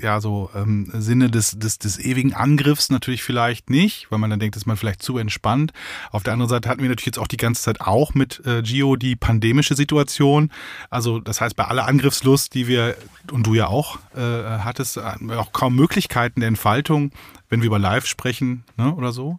[0.00, 4.38] ja, so ähm, Sinne des, des, des ewigen Angriffs natürlich vielleicht nicht, weil man dann
[4.38, 5.72] denkt, ist man vielleicht zu entspannt.
[6.10, 8.62] Auf der anderen Seite hatten wir natürlich jetzt auch die ganze Zeit auch mit äh,
[8.62, 10.50] Gio die pandemische Situation.
[10.90, 12.96] Also das heißt, bei aller Angriffslust, die wir,
[13.30, 17.12] und du ja auch äh, hattest, hatten wir auch kaum Möglichkeiten der Entfaltung,
[17.48, 19.38] wenn wir über Live sprechen ne, oder so.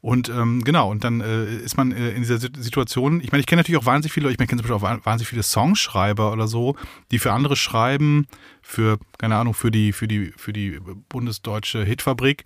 [0.00, 3.40] Und ähm, genau, und dann äh, ist man äh, in dieser Sit- Situation, ich meine,
[3.40, 5.28] ich kenne natürlich auch wahnsinnig viele, ich meine, ich kenne zum Beispiel auch wa- wahnsinnig
[5.28, 6.76] viele Songschreiber oder so,
[7.10, 8.26] die für andere schreiben,
[8.62, 12.44] für, keine Ahnung, für die, für die, für die bundesdeutsche Hitfabrik,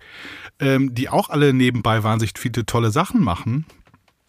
[0.59, 3.65] ähm, die auch alle nebenbei wahnsinnig viele tolle Sachen machen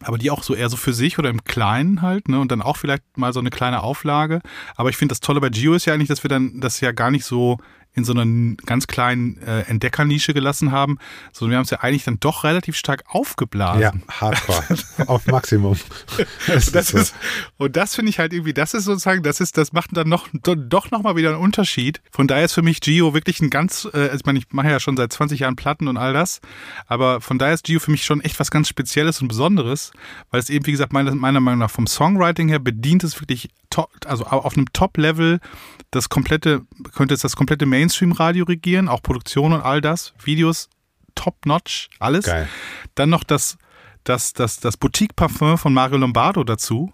[0.05, 2.37] aber die auch so eher so für sich oder im Kleinen halt, ne?
[2.37, 4.41] Und dann auch vielleicht mal so eine kleine Auflage.
[4.75, 6.91] Aber ich finde das Tolle bei Gio ist ja eigentlich, dass wir dann das ja
[6.91, 7.57] gar nicht so
[7.95, 10.97] in so einer ganz kleinen äh, Entdeckernische gelassen haben,
[11.31, 13.81] sondern wir haben es ja eigentlich dann doch relativ stark aufgeblasen.
[13.81, 14.63] Ja, Hardcore.
[15.07, 15.77] Auf Maximum.
[16.47, 16.97] Das Das so.
[16.97, 17.13] ist,
[17.57, 20.27] und das finde ich halt irgendwie, das ist sozusagen, das ist, das macht dann noch,
[20.33, 22.01] do- doch nochmal wieder einen Unterschied.
[22.11, 24.69] Von daher ist für mich Gio wirklich ein ganz, äh, also ich meine, ich mache
[24.69, 26.41] ja schon seit 20 Jahren Platten und all das,
[26.87, 29.91] aber von daher ist Gio für mich schon echt was ganz Spezielles und Besonderes,
[30.31, 33.49] weil es eben, wie gesagt, meiner, meiner Meinung nach vom Songwriting her bedient es wirklich
[33.69, 35.39] top, also au- auf einem Top-Level
[35.91, 36.61] das komplette,
[36.95, 40.69] könnte es das komplette Mainstream-Radio regieren, auch Produktion und all das, Videos
[41.15, 42.25] top-notch, alles.
[42.25, 42.47] Geil.
[42.95, 43.57] Dann noch das,
[44.05, 46.93] das, das, das Boutique-Parfum von Mario Lombardo dazu.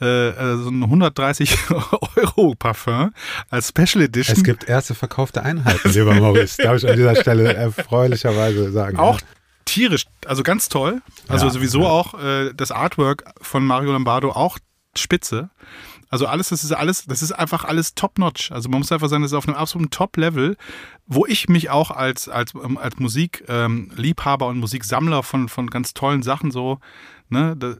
[0.00, 1.58] Äh, äh, so ein 130
[2.16, 3.12] Euro Parfum
[3.50, 4.36] als Special Edition.
[4.36, 6.62] Es gibt erste verkaufte Einheiten, lieber Maurice.
[6.62, 8.96] Darf ich an dieser Stelle erfreulicherweise sagen.
[8.96, 9.20] auch
[9.64, 11.02] tierisch, also ganz toll.
[11.26, 11.88] Also Ja, sowieso ja.
[11.88, 14.58] auch äh, das Artwork von Mario Lombardo auch
[14.96, 15.50] spitze.
[16.10, 18.50] Also alles, das ist alles, das ist einfach alles top-notch.
[18.52, 20.56] Also man muss einfach sagen, das ist auf einem absoluten Top-Level,
[21.06, 26.22] wo ich mich auch als, als, ähm, als Musikliebhaber und Musiksammler von, von ganz tollen
[26.22, 26.78] Sachen so,
[27.28, 27.76] ne, da,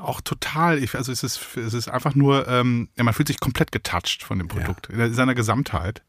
[0.00, 3.40] auch total, ich, also es ist, es ist einfach nur, ähm, ja, man fühlt sich
[3.40, 6.02] komplett getouched von dem Produkt, in seiner Gesamtheit.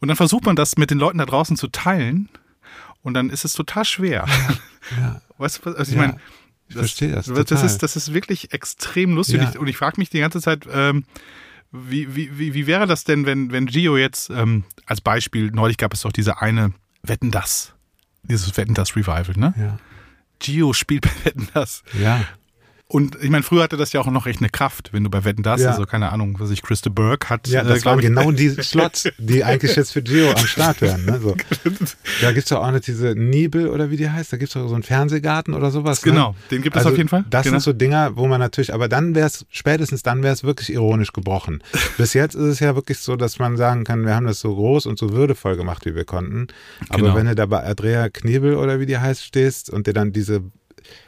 [0.00, 2.28] Und dann versucht man das mit den Leuten da draußen zu teilen
[3.02, 4.26] und dann ist es total schwer.
[4.98, 5.20] Ja.
[5.36, 6.20] Weißt du, was- also ich Ja, meine,
[6.68, 7.64] ich verstehe das das total.
[7.66, 9.40] ist, das ist wirklich extrem lustig.
[9.40, 9.46] Ja.
[9.46, 11.04] Und ich, und ich frage mich die ganze Zeit, ähm,
[11.70, 15.76] Wie, wie, wie, wie wäre das denn, wenn, wenn Gio jetzt ähm, als Beispiel, neulich
[15.76, 17.74] gab es doch diese eine Wetten das,
[18.22, 19.52] dieses Wetten das Revival, ne?
[19.58, 19.78] Ja.
[20.38, 21.82] Gio spielt bei Wetten das.
[22.00, 22.24] Ja.
[22.90, 25.22] Und ich meine, früher hatte das ja auch noch echt eine Kraft, wenn du bei
[25.22, 25.72] Wetten das, Ja.
[25.72, 27.46] also keine Ahnung, was ich, Christa Burke hat.
[27.46, 30.80] Ja, äh, das glaub waren genau die Slots, die eigentlich jetzt für Gio am Start
[30.80, 31.04] wären.
[31.04, 31.20] Ne?
[31.22, 31.36] So.
[32.22, 34.32] Da gibt es doch auch nicht diese Nibel oder wie die heißt.
[34.32, 36.02] Da gibt es doch so einen Fernsehgarten oder sowas.
[36.04, 36.12] Ne?
[36.12, 37.24] Genau, den gibt es Also auf jeden Fall.
[37.28, 37.56] Das genau.
[37.58, 40.72] sind so Dinger, wo man natürlich, aber dann wäre es, spätestens dann wäre es wirklich
[40.72, 41.62] ironisch gebrochen.
[41.98, 44.54] Bis jetzt ist es ja wirklich so, dass man sagen kann, wir haben das so
[44.54, 46.46] groß und so würdevoll gemacht, wie wir konnten.
[46.88, 47.16] Aber Genau.
[47.16, 50.40] wenn du da bei Andrea Knebel oder wie die heißt stehst und dir dann diese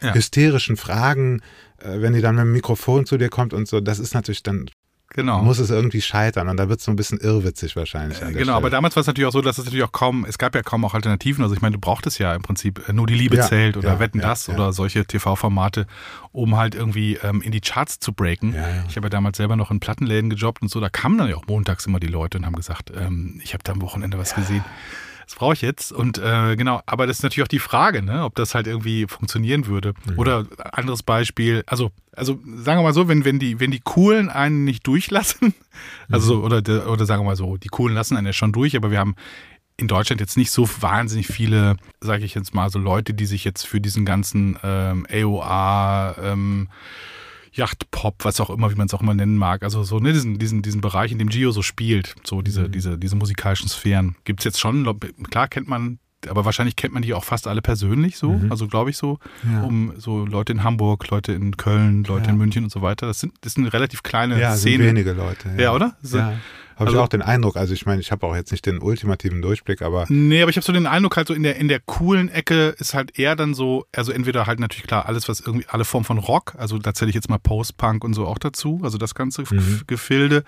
[0.03, 0.15] Ja.
[0.15, 1.41] hysterischen Fragen,
[1.79, 4.43] äh, wenn die dann mit dem Mikrofon zu dir kommt und so, das ist natürlich
[4.43, 4.71] dann,
[5.13, 5.43] genau.
[5.43, 8.19] muss es irgendwie scheitern und da wird es so ein bisschen irrwitzig wahrscheinlich.
[8.19, 8.71] Der Genau, aber Stelle.
[8.71, 10.85] damals war es natürlich auch so, dass es natürlich auch kaum, es gab ja kaum
[10.85, 11.43] auch Alternativen.
[11.43, 13.95] Also ich meine, du brauchtest ja im Prinzip äh, nur die Liebe Ja, zählt oder
[13.95, 15.87] ja, Wetten ja, das oder solche TV-Formate,
[16.33, 18.55] um halt irgendwie ähm, in die Charts zu breaken.
[18.89, 21.37] Ich habe ja damals selber noch in Plattenläden gejobbt und so, da kamen dann ja
[21.37, 24.35] auch montags immer die Leute und haben gesagt, ähm, ich habe da am Wochenende was
[24.35, 24.65] gesehen.
[25.31, 25.93] Das brauche ich jetzt.
[25.93, 29.07] Und äh, genau, aber das ist natürlich auch die Frage, ne, ob das halt irgendwie
[29.07, 29.95] funktionieren würde.
[30.11, 30.19] Mhm.
[30.19, 34.29] Oder anderes Beispiel, also, also sagen wir mal so, wenn, wenn die, wenn die Coolen
[34.29, 35.55] einen nicht durchlassen,
[36.11, 38.51] also so, oder, der- oder sagen wir mal so, die Coolen lassen einen ja schon
[38.51, 39.15] durch, aber wir haben
[39.77, 43.45] in Deutschland jetzt nicht so wahnsinnig viele, sage ich jetzt mal, so Leute, die sich
[43.45, 46.69] jetzt für diesen ganzen ähm, AOA, ähm,
[47.53, 50.39] Yachtpop, was auch immer, wie man es auch immer nennen mag, also so ne, diesen,
[50.39, 52.73] diesen, diesen Bereich, in dem Gio so spielt, so diese, Mhm.
[52.73, 54.87] diese, diese musikalischen Sphären, gibt es jetzt schon,
[55.31, 58.91] klar kennt man, aber wahrscheinlich kennt man die auch fast alle persönlich so, also glaube
[58.91, 59.53] ich so, Mhm.
[59.53, 59.63] Ja.
[59.65, 62.33] um so Leute in Hamburg, Leute in Köln, Leute Ja.
[62.33, 63.07] in München und so weiter.
[63.07, 64.87] Das sind, das sind relativ kleine ja, sind Szenen.
[64.89, 65.51] wenige Leute.
[65.59, 65.97] Ja, oder?
[66.03, 66.35] So- Ja.
[66.81, 68.81] Habe Also- ich auch den Eindruck, also ich meine, ich habe auch jetzt nicht den
[68.81, 71.69] ultimativen Durchblick, aber Nee, aber ich habe so den Eindruck, halt so in der, in
[71.69, 75.41] der coolen Ecke ist halt eher dann so, also entweder halt natürlich klar alles, was
[75.41, 78.39] irgendwie, alle Formen von Rock, also da zähle ich jetzt mal Post-Punk und so auch
[78.39, 80.43] dazu, also das ganze F- Gefilde.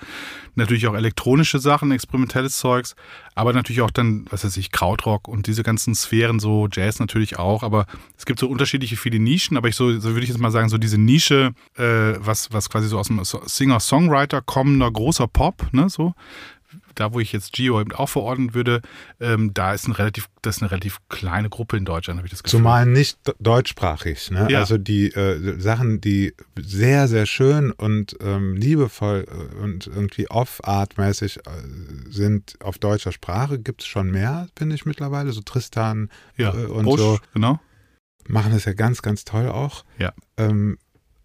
[0.55, 2.97] Natürlich auch elektronische Sachen, experimentelles Zeugs,
[3.35, 7.39] aber natürlich auch dann, was weiß ich, Krautrock und diese ganzen Sphären, so Jazz natürlich
[7.39, 7.87] auch, aber
[8.19, 10.69] es gibt so unterschiedliche viele Nischen, aber ich so, so würde ich jetzt mal sagen,
[10.69, 11.83] so diese Nische, äh,
[12.19, 16.15] was, was quasi so aus dem So- Singer-Songwriter kommender großer Pop, ne, so,
[16.95, 18.83] da wo ich jetzt Gio eben auch verordnen würde,
[19.21, 22.33] ähm, da ist ein relativ, das ist eine relativ kleine Gruppe in Deutschland, habe ich
[22.33, 22.59] das Gefühl.
[22.59, 24.31] zumal nicht de- deutschsprachig.
[24.31, 24.49] Ne?
[24.51, 24.61] Ja.
[24.61, 31.39] Also die äh, Sachen, die sehr, sehr schön und ähm, liebevoll äh, und irgendwie off-art-mäßig
[31.39, 31.41] äh,
[32.11, 35.33] sind auf deutscher Sprache, gibt es schon mehr, finde ich mittlerweile.
[35.33, 37.61] So Tristan ja, äh, und Busch, so genau.
[38.29, 39.85] machen das ja ganz, ganz toll auch.
[39.99, 40.13] Ja.
[40.37, 40.79] Ähm,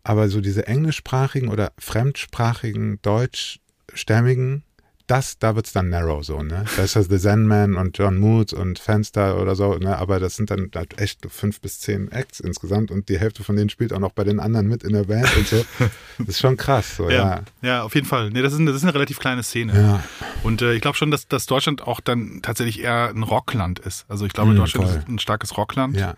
[0.04, 4.64] aber so diese englischsprachigen oder fremdsprachigen, deutschstämmigen,
[5.08, 6.66] das, da wird's dann narrow so, ne?
[6.76, 9.98] Da ist das The Zen Man und John Mood und Fenster oder so, ne?
[9.98, 13.56] Aber das sind dann halt echt fünf bis zehn Acts insgesamt und die Hälfte von
[13.56, 15.66] denen spielt auch noch bei den anderen mit in der Band und so.
[16.20, 17.42] Das ist schon krass, so, Ja, ja.
[17.62, 18.32] ja, auf jeden Fall.
[18.32, 19.74] Nee, das ist, eine, das ist eine relativ kleine Szene.
[19.80, 20.04] Ja,
[20.44, 24.06] Und äh, ich glaube schon, dass, dass Deutschland auch dann tatsächlich eher ein Rockland ist.
[24.10, 24.98] Also ich glaube, Mm, Deutschland voll.
[25.00, 25.96] ist ein starkes Rockland.
[25.96, 26.16] ja.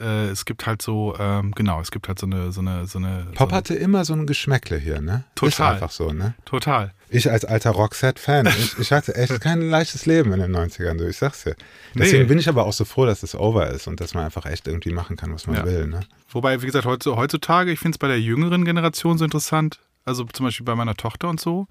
[0.00, 2.98] Äh, es gibt halt so, ähm, genau, es gibt halt so eine, so eine, so
[2.98, 3.26] eine.
[3.34, 5.24] Pop so, hatte immer so ein Geschmäckle hier, ne?
[5.34, 5.74] Ist Total.
[5.74, 6.34] einfach so, ne?
[6.46, 6.92] Total.
[7.12, 11.06] Ich als alter Roxette-Fan, ich, ich hatte echt kein leichtes Leben in den 90ern, du,
[11.08, 11.54] ich sag's dir.
[11.94, 12.28] Deswegen Nee.
[12.28, 14.66] bin ich aber auch so froh, dass es over ist und dass man einfach echt
[14.66, 15.64] irgendwie machen kann, was man Ja.
[15.66, 15.86] will.
[15.88, 16.00] Ne?
[16.30, 20.24] Wobei, wie gesagt, heutz- heutzutage, ich finde es bei der jüngeren Generation so interessant, also
[20.24, 21.66] zum Beispiel bei meiner Tochter und so,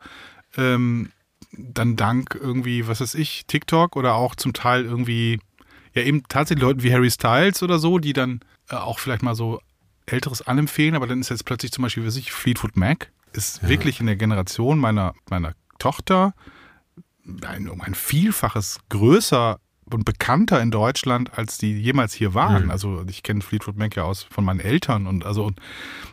[0.58, 1.12] ähm,
[1.54, 5.40] dann dank irgendwie, was weiß ich, TikTok oder auch zum Teil irgendwie,
[5.94, 9.36] ja eben tatsächlich Leuten wie Harry Styles oder so, die dann äh, auch vielleicht mal
[9.36, 9.60] so
[10.06, 13.68] Älteres anempfehlen, aber dann ist jetzt plötzlich zum Beispiel, was weiß ich, Fleetwood Mac, ist
[13.68, 16.34] wirklich in der Generation meiner, meiner Tochter
[17.46, 22.66] ein, um ein Vielfaches größer und bekannter in Deutschland, als die jemals hier waren.
[22.66, 22.72] Mhm.
[22.72, 25.60] Also ich kenne Fleetwood Mac ja aus von meinen Eltern und also und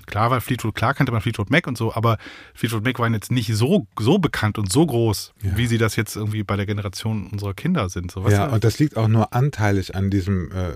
[0.09, 2.19] klar war Fleetwood, klar kannte man Fleetwood Mac und so, aber
[2.55, 5.57] Fleetwood Mac waren jetzt nicht so, so bekannt und so groß, Ja.
[5.57, 8.11] wie sie das jetzt irgendwie bei der Generation unserer Kinder sind.
[8.11, 10.73] So, Ja, und das liegt auch nur anteilig an diesem äh,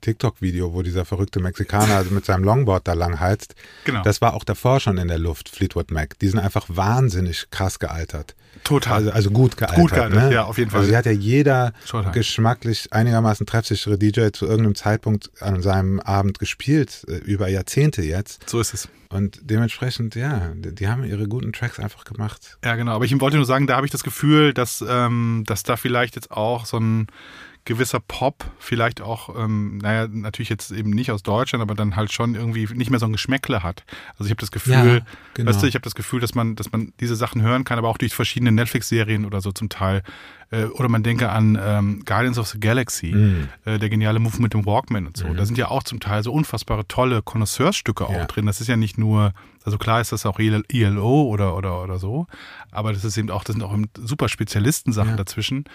[0.00, 3.54] TikTok-Video, wo dieser verrückte Mexikaner also mit seinem Longboard da lang heizt.
[3.84, 4.02] genau.
[4.02, 6.18] Das war auch davor schon in der Luft, Fleetwood Mac.
[6.18, 8.34] Die sind einfach wahnsinnig krass gealtert.
[8.64, 8.94] Total.
[8.98, 9.78] Also, also gut gealtert.
[9.80, 10.34] Gut gealtert, ne?
[10.34, 10.80] ja, auf jeden Fall.
[10.80, 12.12] Also sie hat ja jeder Total.
[12.12, 18.48] geschmacklich einigermaßen treffsichere DJ zu irgendeinem Zeitpunkt an seinem Abend gespielt, äh, über Jahrzehnte jetzt.
[18.48, 18.88] so ist es.
[19.08, 22.58] Und dementsprechend, ja, die, die haben ihre guten Tracks einfach gemacht.
[22.64, 22.92] Ja, genau.
[22.92, 26.16] Aber ich wollte nur sagen, da habe ich das Gefühl, dass, ähm, dass da vielleicht
[26.16, 27.06] jetzt auch so ein
[27.64, 32.12] gewisser Pop, vielleicht auch, ähm, naja, natürlich jetzt eben nicht aus Deutschland, aber dann halt
[32.12, 33.84] schon irgendwie nicht mehr so ein Geschmäckle hat.
[34.14, 35.48] Also ich habe das Gefühl, Ja, genau.
[35.48, 37.88] weißt du, ich habe das Gefühl, dass man, dass man diese Sachen hören kann, aber
[37.88, 40.02] auch durch verschiedene Netflix-Serien oder so zum Teil.
[40.52, 43.48] Äh, oder man denke an ähm, Guardians of the Galaxy, Mhm.
[43.64, 45.32] äh, der geniale Move mit dem Walkman und so.
[45.34, 48.26] Da sind ja auch zum Teil so unfassbare tolle Connoisseursstücke auch Ja.
[48.26, 48.46] drin.
[48.46, 49.32] Das ist ja nicht nur
[49.64, 52.26] Also klar ist das auch ILO oder, oder, oder so,
[52.72, 55.16] aber das ist eben auch, das sind auch super Spezialisten-Sachen ja.
[55.16, 55.66] dazwischen,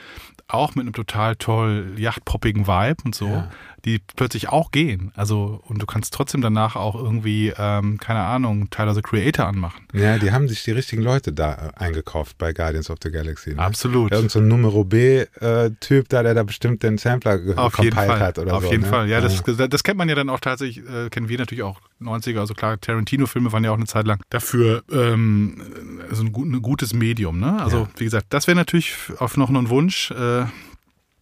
[0.49, 3.49] auch mit einem total toll yachtpoppigen Vibe und so, ja.
[3.87, 5.11] Die plötzlich auch gehen.
[5.15, 9.85] Also, und du kannst trotzdem danach auch irgendwie, ähm, keine Ahnung, Tyler the Creator anmachen.
[9.93, 13.51] Ja, die haben sich die richtigen Leute da äh, eingekauft bei Guardians of the Galaxy.
[13.51, 13.59] Ne?
[13.59, 14.11] Absolut.
[14.11, 18.19] Irgend so ein Numero B-Typ äh, da, der da bestimmt den Sampler Fall.
[18.19, 18.67] hat oder auf so.
[18.67, 18.89] Auf jeden ne?
[18.89, 21.79] Fall, ja, das, das kennt man ja dann auch tatsächlich, äh, kennen wir natürlich auch
[22.01, 25.61] 90er, also klar, Tarantino-Filme waren ja auch eine Zeit lang dafür ähm,
[26.09, 27.39] also ein, ein gutes Medium.
[27.39, 27.61] Ne?
[27.61, 27.89] Also ja.
[27.97, 30.11] wie gesagt, das wäre natürlich auf noch ein Wunsch.
[30.11, 30.45] Äh,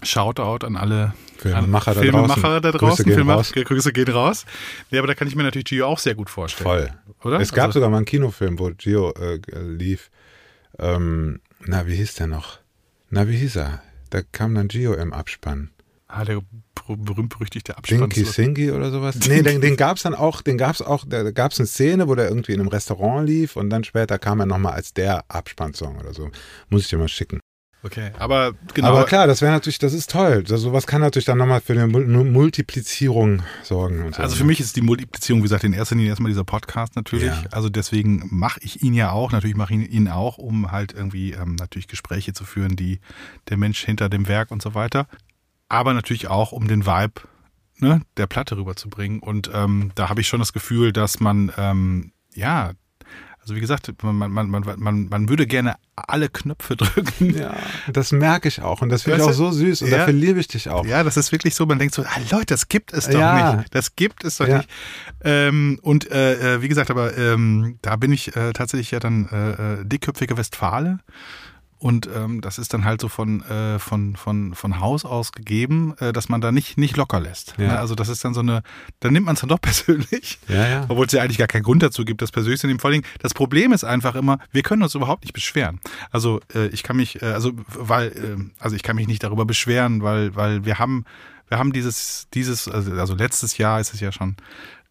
[0.04, 2.72] Shoutout an alle Filmemacher, an Filmemacher da draußen.
[2.72, 2.80] Da draußen.
[2.80, 3.52] Grüße, gehen Filme, raus.
[3.54, 4.46] Grüße gehen raus.
[4.92, 6.70] Ja, aber da kann ich mir natürlich Gio auch sehr gut vorstellen.
[6.70, 6.90] Voll.
[7.24, 7.40] Oder?
[7.40, 10.12] Es gab also, sogar mal einen Kinofilm, wo Gio äh, lief.
[10.78, 12.60] Ähm, na, wie hieß der noch?
[13.10, 13.82] Na, wie hieß er?
[14.10, 15.72] Da kam dann Gio im Abspann.
[16.08, 16.42] Ah, der
[16.88, 18.10] berühmt-berüchtigte Abspann.
[18.10, 19.16] Dinky Singy oder sowas?
[19.28, 21.68] Nee, den, den gab es dann auch, den gab es auch, da gab es eine
[21.68, 24.94] Szene, wo der irgendwie in einem Restaurant lief und dann später kam er nochmal als
[24.94, 26.30] der Abspannsong oder so.
[26.70, 27.40] Muss ich dir mal schicken.
[27.86, 28.90] Okay, aber genau.
[28.90, 30.44] Aber klar, das wäre natürlich, das ist toll.
[30.48, 34.12] So, sowas kann natürlich dann nochmal für eine Multiplizierung sorgen.
[34.12, 34.22] So.
[34.22, 37.26] Also für mich ist die Multiplizierung, wie gesagt, in erster Linie erstmal dieser Podcast natürlich.
[37.26, 37.44] Ja.
[37.52, 41.34] Also deswegen mache ich ihn ja auch, natürlich mache ich ihn auch, um halt irgendwie
[41.34, 43.00] ähm, natürlich Gespräche zu führen, die
[43.50, 45.08] der Mensch hinter dem Werk und so weiter
[45.70, 47.22] aber natürlich auch, um den Vibe
[47.78, 49.20] ne, der Platte rüberzubringen.
[49.20, 52.72] Und ähm, da habe ich schon das Gefühl, dass man, ähm, ja,
[53.46, 57.38] also wie gesagt, man, man, man, man, man würde gerne alle Knöpfe drücken.
[57.38, 57.56] Ja,
[57.94, 58.82] das merke ich auch.
[58.82, 59.84] Und das finde ich auch so süß.
[59.84, 60.84] Und ja, dafür liebe ich dich auch.
[60.84, 63.58] Ja, das ist wirklich so, man denkt so, ah, Leute, das gibt es doch ja.
[63.58, 63.76] nicht.
[63.76, 64.58] Das gibt es doch ja.
[64.58, 64.70] nicht.
[65.24, 69.30] Ähm, und äh, äh wie gesagt, aber ähm, da bin ich äh, tatsächlich ja dann
[69.30, 70.98] äh, äh dickköpfige Westfale.
[71.86, 75.94] Und ähm, das ist dann halt so von, äh, von, von, von Haus aus gegeben,
[76.00, 77.54] äh, dass man da nicht, nicht locker lässt.
[77.60, 77.68] Ja.
[77.68, 77.80] Ne?
[77.80, 78.64] Also das ist dann so eine,
[79.02, 80.86] dann nimmt man es dann doch persönlich, ja, ja.
[80.88, 82.80] obwohl es ja eigentlich gar keinen Grund dazu gibt, das persönlich zu nehmen.
[82.80, 85.80] Vor allem, das Problem ist einfach immer, wir können uns überhaupt nicht beschweren.
[86.10, 89.46] Also äh, ich kann mich, äh, also weil, äh, also ich kann mich nicht darüber
[89.46, 91.06] beschweren, weil, weil wir haben,
[91.50, 94.38] wir haben dieses, dieses, also, also letztes Jahr ist es ja schon,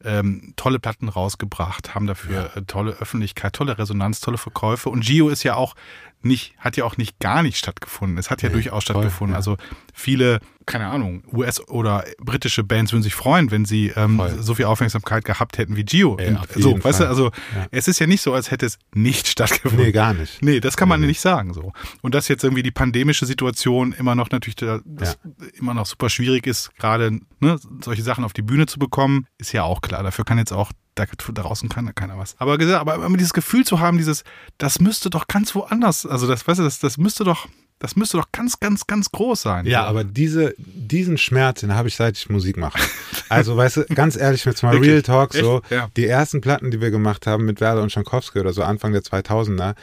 [0.04, 2.60] ähm, tolle Platten rausgebracht, haben dafür ja.
[2.60, 4.90] äh, tolle Öffentlichkeit, tolle Resonanz, tolle Verkäufe.
[4.90, 5.74] Und Gio ist ja auch
[6.24, 8.18] nicht, hat ja auch nicht gar nicht stattgefunden.
[8.18, 9.32] Es hat ja nee, durchaus stattgefunden.
[9.32, 9.36] Ja.
[9.36, 9.56] Also
[9.92, 14.64] viele, keine Ahnung, US- oder britische Bands würden sich freuen, wenn sie ähm, so viel
[14.64, 16.16] Aufmerksamkeit gehabt hätten wie Gio.
[16.18, 17.66] Ey, so, weißt du, also ja.
[17.70, 19.86] es ist ja nicht so, als hätte es nicht stattgefunden.
[19.86, 20.42] Nee, gar nicht.
[20.42, 21.06] Nee, das kann man nee.
[21.06, 21.72] nicht sagen so.
[22.02, 24.80] Und dass jetzt irgendwie die pandemische Situation immer noch natürlich ja.
[25.58, 29.52] immer noch super schwierig ist, gerade ne, solche Sachen auf die Bühne zu bekommen, ist
[29.52, 30.02] ja auch klar.
[30.02, 32.36] Dafür kann jetzt auch da draußen kann keiner was.
[32.38, 34.24] Aber, aber immer dieses Gefühl zu haben, dieses,
[34.58, 38.16] das müsste doch ganz woanders, also das, weißt du, das, das müsste doch, das müsste
[38.16, 39.66] doch ganz, ganz, ganz groß sein.
[39.66, 42.78] Ja, aber diese, diesen Schmerz, den habe ich seit ich Musik mache.
[43.30, 45.88] Also, weißt du, ganz ehrlich, jetzt mal Real Talk, so, ja.
[45.96, 49.02] die ersten Platten, die wir gemacht haben mit Werder und Schankowski oder so Anfang der
[49.02, 49.74] 2000er,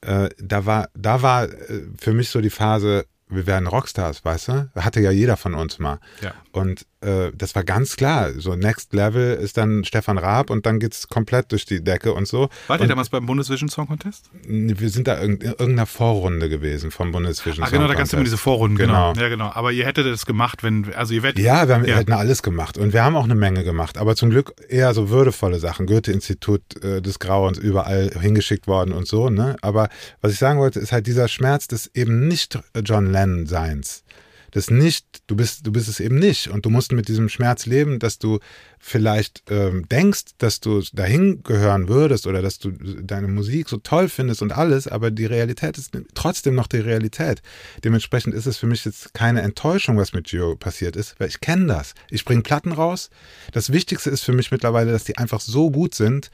[0.00, 4.48] äh, da war, da war äh, für mich so die Phase, wir werden Rockstars, weißt
[4.48, 4.70] du?
[4.74, 6.00] Hatte ja jeder von uns mal.
[6.20, 6.34] Ja.
[6.52, 8.32] Und äh, das war ganz klar.
[8.36, 12.28] So Next Level ist dann Stefan Raab und dann geht's komplett durch die Decke und
[12.28, 12.48] so.
[12.66, 14.30] Wart ihr damals beim Bundesvision Song Contest?
[14.46, 18.12] Wir sind da in irgendeiner Vorrunde gewesen vom Bundesvision ah, Song genau, da gab es
[18.12, 19.12] immer diese Vorrunden, genau.
[19.12, 19.22] genau.
[19.22, 19.50] Ja, genau.
[19.54, 21.42] Aber ihr hättet das gemacht, wenn, also ihr werdet.
[21.42, 21.96] Ja, wir, haben, ja.
[21.96, 25.08] hätten alles gemacht und wir haben auch eine Menge gemacht, aber zum Glück eher so
[25.08, 25.86] würdevolle Sachen.
[25.86, 29.56] Goethe-Institut äh, des Grauens überall hingeschickt worden und so, ne?
[29.62, 29.88] Aber
[30.20, 34.04] was ich sagen wollte, ist halt dieser Schmerz des eben nicht John Lennon-Seins
[34.50, 36.48] das nicht, du bist, du bist es eben nicht.
[36.48, 38.38] Und du musst mit diesem Schmerz leben, dass du
[38.78, 44.08] vielleicht ähm, denkst, dass du dahin gehören würdest oder dass du deine Musik so toll
[44.08, 47.42] findest und alles, aber die Realität ist trotzdem noch die Realität.
[47.84, 51.40] Dementsprechend ist es für mich jetzt keine Enttäuschung, was mit Gio passiert ist, weil ich
[51.40, 51.94] kenne das.
[52.10, 53.10] Ich bringe Platten raus.
[53.52, 56.30] Das Wichtigste ist für mich mittlerweile, dass die einfach so gut sind,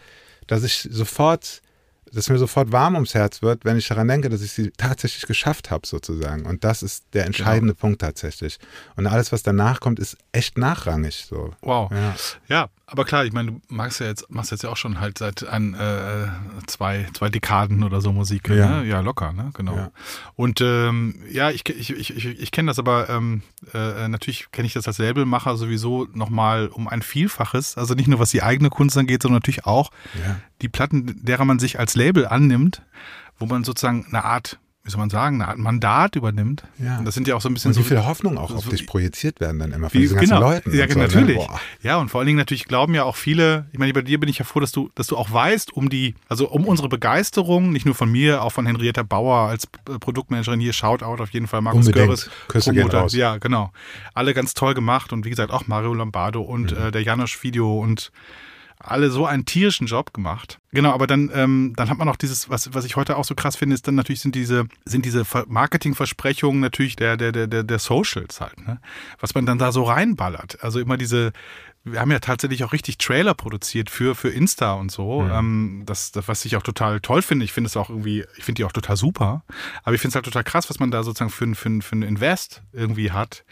[0.47, 1.63] dass ich sofort
[2.17, 5.27] dass mir sofort warm ums Herz wird, wenn ich daran denke, dass ich sie tatsächlich
[5.27, 6.47] geschafft habe, sozusagen.
[6.47, 7.81] Und das ist der entscheidende genau.
[7.81, 8.59] Punkt tatsächlich.
[8.97, 11.27] Und alles, was danach kommt, ist echt nachrangig.
[11.29, 11.55] So.
[11.61, 11.91] Wow.
[11.91, 12.15] Ja.
[12.49, 12.69] ja.
[12.89, 15.45] Aber klar, ich meine, du machst ja jetzt, machst jetzt ja auch schon halt seit
[15.45, 16.29] ein, äh,
[16.69, 18.49] zwei, zwei Dekaden oder so Musik.
[18.49, 18.87] Ja, ne?
[18.87, 19.51] ja locker, ne?
[19.55, 19.75] Genau.
[19.75, 19.91] Ja.
[20.37, 23.43] Und ähm, ja, ich, ich, ich, ich, ich kenne das aber, ähm,
[23.75, 27.77] äh, natürlich kenne ich das als Labelmacher sowieso nochmal um ein Vielfaches.
[27.77, 29.91] Also nicht nur was die eigene Kunst angeht, sondern natürlich auch
[30.25, 30.37] ja.
[30.63, 32.83] die Platten, derer man sich als Label annimmt,
[33.37, 36.63] wo man sozusagen eine Art wie soll man sagen, eine Art Mandat übernimmt.
[36.79, 36.99] Ja.
[36.99, 37.81] Und das sind ja auch so ein bisschen und so.
[37.81, 40.71] Wie viel Hoffnung auch so, auf dich projiziert werden dann immer von diesen genau, ganzen
[40.71, 40.77] Leuten.
[40.77, 41.05] Ja, so, ne?
[41.07, 41.39] natürlich.
[41.39, 41.59] Ne?
[41.83, 44.29] Ja, und vor allen Dingen natürlich glauben ja auch viele, ich meine, bei dir bin
[44.29, 47.73] ich ja froh, dass du, dass du auch weißt, um die, also um unsere Begeisterung,
[47.73, 51.63] nicht nur von mir, auch von Henrietta Bauer als Produktmanagerin hier, Shoutout auf jeden Fall,
[51.63, 52.31] Markus Görres.
[52.55, 53.13] Raus.
[53.13, 53.73] Ja, genau.
[54.15, 56.87] Alle ganz toll gemacht und wie gesagt auch Mario Lombardo und mhm.
[56.87, 58.13] äh, der Janosch Video und
[58.79, 60.59] alle so einen tierischen Job gemacht.
[60.71, 63.35] Genau, aber dann, ähm, dann hat man auch dieses, was, was ich heute auch so
[63.35, 67.79] krass finde, ist dann natürlich sind diese, sind diese Marketingversprechungen natürlich der, der, der, der
[67.79, 68.81] Socials halt, ne?
[69.21, 70.63] Was man dann da so reinballert.
[70.63, 71.33] Also immer diese,
[71.87, 75.23] wir haben ja tatsächlich auch richtig Trailer produziert für, für Insta und so.
[75.23, 75.31] Mhm.
[75.31, 77.45] Ähm, das, das, was ich auch total toll finde.
[77.45, 79.45] Ich finde es auch irgendwie, ich finde die auch total super.
[79.85, 82.03] Aber ich finde es halt total krass, was man da sozusagen für, für, für ein
[82.03, 83.45] Invest irgendwie hat.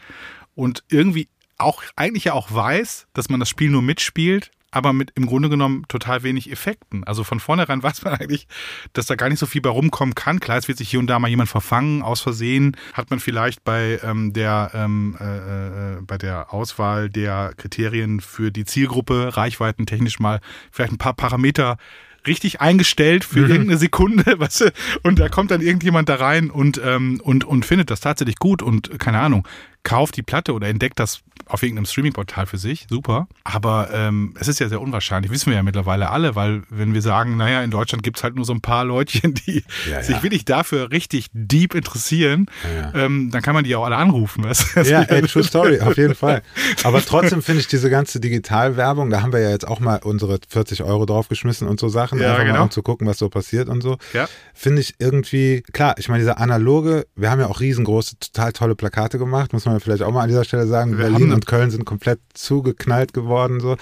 [0.53, 5.11] Und irgendwie auch eigentlich ja auch weiß, dass man das Spiel nur mitspielt, aber mit
[5.15, 7.05] im Grunde genommen total wenig Effekten.
[7.05, 8.47] Also von vornherein weiß man eigentlich,
[8.93, 10.39] dass da gar nicht so viel bei rumkommen kann.
[10.39, 13.63] Klar, es wird sich hier und da mal jemand verfangen, aus Versehen hat man vielleicht
[13.63, 20.19] bei ähm, der ähm, äh, äh, bei der Auswahl der Kriterien für die Zielgruppe reichweitentechnisch
[20.19, 21.77] mal vielleicht ein paar Parameter
[22.27, 23.51] richtig eingestellt für mhm.
[23.51, 24.73] irgendeine Sekunde, weißt du,
[25.03, 28.61] und da kommt dann irgendjemand da rein und, ähm, und, und findet das tatsächlich gut
[28.61, 29.47] und keine Ahnung,
[29.83, 33.27] kauft die Platte oder entdeckt das auf irgendeinem Streaming-Portal für sich, super.
[33.43, 37.01] Aber ähm, es ist ja sehr unwahrscheinlich, wissen wir ja mittlerweile alle, weil wenn wir
[37.01, 40.23] sagen, naja, in Deutschland gibt es halt nur so ein paar Leutchen, die ja, sich
[40.23, 44.43] wirklich dafür richtig deep interessieren, ja, ähm, dann kann man die auch alle anrufen.
[44.43, 44.75] Weißt?
[44.87, 46.41] Ja, ey, true story, auf jeden Fall.
[46.83, 50.39] Aber trotzdem finde ich diese ganze Digitalwerbung, da haben wir ja jetzt auch mal unsere
[50.49, 52.53] 40 Euro draufgeschmissen und so Sachen, einfach genau.
[52.53, 53.97] mal um zu gucken, was so passiert und so.
[54.13, 54.27] Ja.
[54.53, 58.75] Finde ich irgendwie, klar, ich meine, dieser analoge, wir haben ja auch riesengroße, total tolle
[58.75, 60.97] Plakate gemacht, muss man man vielleicht auch mal an dieser Stelle sagen.
[60.97, 63.59] Wir Berlin und Köln sind komplett zugeknallt geworden.
[63.59, 63.77] So.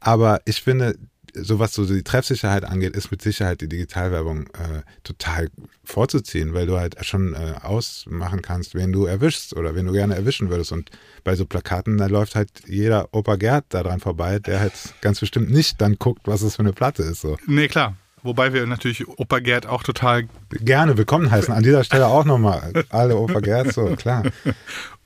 [0.00, 0.96] Aber ich finde,
[1.34, 5.48] so was so die Treffsicherheit angeht, ist mit Sicherheit die Digitalwerbung äh, total
[5.84, 10.16] vorzuziehen, weil du halt schon äh, ausmachen kannst, wen du erwischst oder wen du gerne
[10.16, 10.72] erwischen würdest.
[10.72, 10.90] Und
[11.24, 15.20] bei so Plakaten, da läuft halt jeder Opa Gerd da dran vorbei, der halt ganz
[15.20, 17.20] bestimmt nicht dann guckt, was es für eine Platte ist.
[17.20, 17.36] So.
[17.46, 17.96] Nee, klar.
[18.22, 21.54] Wobei wir natürlich Opa Gerd auch total gerne willkommen heißen.
[21.54, 24.24] An dieser Stelle auch nochmal alle Opa Gerd, so klar.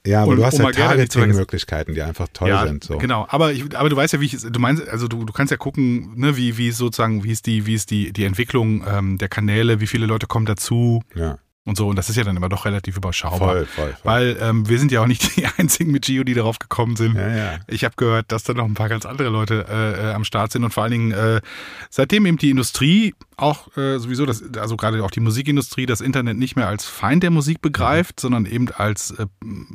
[0.07, 2.85] Ja, aber und du hast ja Targeting-Möglichkeiten, die einfach toll ja, sind.
[2.85, 2.99] So.
[2.99, 5.51] Genau, aber, ich, aber du weißt ja, wie ich, du meinst, also du, du kannst
[5.51, 9.19] ja gucken, ne, wie, wie sozusagen, wie ist die, wie ist die, die Entwicklung ähm,
[9.19, 11.03] der Kanäle, wie viele Leute kommen dazu.
[11.15, 11.39] Ja
[11.71, 11.89] und so.
[11.89, 13.39] Und das ist ja dann immer doch relativ überschaubar.
[13.39, 13.97] Voll, voll, voll.
[14.03, 17.15] Weil ähm, wir sind ja auch nicht die einzigen mit Gio, die darauf gekommen sind.
[17.15, 17.59] Ja, ja.
[17.67, 20.53] Ich habe gehört, dass da noch ein paar ganz andere Leute äh, äh, am Start
[20.53, 21.41] sind und vor allen Dingen äh,
[21.89, 26.37] seitdem eben die Industrie auch äh, sowieso, das, also gerade auch die Musikindustrie, das Internet
[26.37, 28.21] nicht mehr als Feind der Musik begreift, mhm.
[28.21, 29.27] sondern eben als, äh,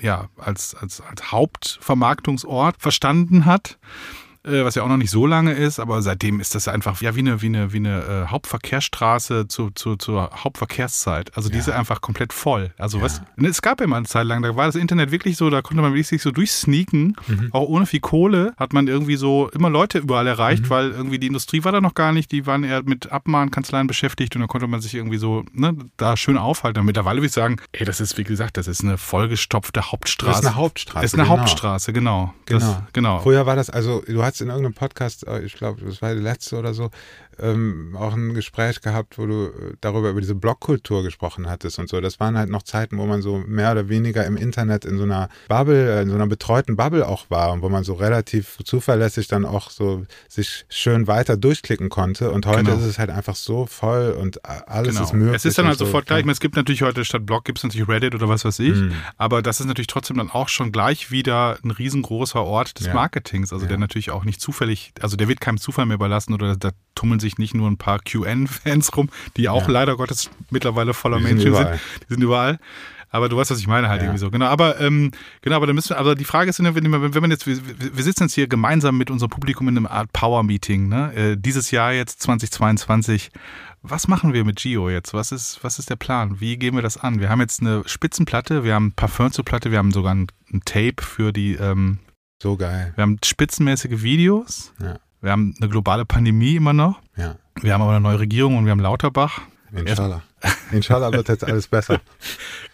[0.01, 3.79] ja, als, als, als Hauptvermarktungsort verstanden hat
[4.45, 7.19] was ja auch noch nicht so lange ist, aber seitdem ist das einfach ja wie
[7.19, 11.35] eine, wie eine, wie eine äh, Hauptverkehrsstraße zu, zu, zur Hauptverkehrszeit.
[11.35, 11.77] Also diese ja.
[11.77, 12.71] einfach komplett voll.
[12.77, 13.03] Also ja.
[13.03, 15.49] was, ne, es gab ja mal eine Zeit lang, da war das Internet wirklich so,
[15.49, 17.49] da konnte man wirklich sich so durchsneaken, mhm.
[17.51, 20.69] auch ohne viel Kohle hat man irgendwie so immer Leute überall erreicht, mhm.
[20.69, 24.35] weil irgendwie die Industrie war da noch gar nicht, die waren eher mit Abmahnkanzleien beschäftigt
[24.35, 26.79] und dann konnte man sich irgendwie so ne, da schön aufhalten.
[26.79, 30.31] Und mittlerweile würde ich sagen, ey, das ist wie gesagt, das ist eine vollgestopfte Hauptstraße.
[30.31, 31.01] Das ist eine Hauptstraße.
[31.01, 31.39] Das ist eine genau.
[31.39, 32.33] Hauptstraße, genau.
[32.45, 32.59] Genau.
[32.59, 33.19] Das, genau.
[33.19, 36.13] Früher war das also, du hast hast in irgendeinem Podcast, äh, ich glaube, das war
[36.13, 36.91] der letzte oder so,
[37.39, 41.89] ähm, auch ein Gespräch gehabt, wo du äh, darüber über diese Blogkultur gesprochen hattest und
[41.89, 41.99] so.
[42.01, 45.03] Das waren halt noch Zeiten, wo man so mehr oder weniger im Internet in so
[45.03, 48.57] einer Bubble, äh, in so einer betreuten Bubble auch war und wo man so relativ
[48.63, 52.31] zuverlässig dann auch so sich schön weiter durchklicken konnte.
[52.31, 52.77] Und heute genau.
[52.77, 55.03] ist es halt einfach so voll und alles genau.
[55.03, 55.35] ist möglich.
[55.35, 56.19] Es ist dann halt so, sofort gleich.
[56.19, 58.59] Ich meine, es gibt natürlich heute statt Blog gibt es natürlich Reddit oder was weiß
[58.59, 58.75] ich.
[58.75, 58.93] Mhm.
[59.17, 62.93] Aber das ist natürlich trotzdem dann auch schon gleich wieder ein riesengroßer Ort des ja.
[62.93, 63.51] Marketings.
[63.51, 63.69] Also ja.
[63.69, 67.19] der natürlich auch nicht zufällig, also der wird keinem Zufall mehr überlassen oder da tummeln
[67.19, 69.71] sich nicht nur ein paar QN-Fans rum, die auch ja.
[69.73, 71.79] leider Gottes mittlerweile voller Menschen sind, sind.
[72.09, 72.59] Die sind überall.
[73.15, 74.07] Aber du weißt, was ich meine halt ja.
[74.07, 74.29] irgendwie so.
[74.29, 75.11] Genau, aber ähm,
[75.41, 77.57] genau, aber da müssen wir, aber die Frage ist, wenn, wenn man jetzt, wir,
[77.95, 81.13] wir sitzen jetzt hier gemeinsam mit unserem Publikum in einem Art Power-Meeting, ne?
[81.15, 83.29] Äh, dieses Jahr jetzt 2022.
[83.83, 85.13] Was machen wir mit Gio jetzt?
[85.13, 86.41] Was ist, was ist der Plan?
[86.41, 87.19] Wie gehen wir das an?
[87.19, 90.61] Wir haben jetzt eine Spitzenplatte, wir haben Parfum zur Platte, wir haben sogar ein, ein
[90.65, 91.99] Tape für die ähm,
[92.41, 92.91] so geil.
[92.95, 94.73] Wir haben spitzenmäßige Videos.
[94.81, 94.99] Ja.
[95.25, 96.99] Wir haben eine globale Pandemie immer noch.
[97.17, 97.37] Ja.
[97.59, 99.41] Wir haben aber eine neue Regierung und wir haben Lauterbach.
[99.73, 100.21] Inshallah.
[100.71, 102.01] Inshallah wird jetzt alles besser.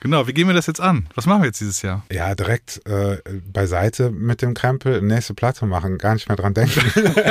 [0.03, 1.07] Genau, wie gehen wir das jetzt an?
[1.13, 2.03] Was machen wir jetzt dieses Jahr?
[2.11, 6.81] Ja, direkt äh, beiseite mit dem Krempel, nächste Platte machen, gar nicht mehr dran denken.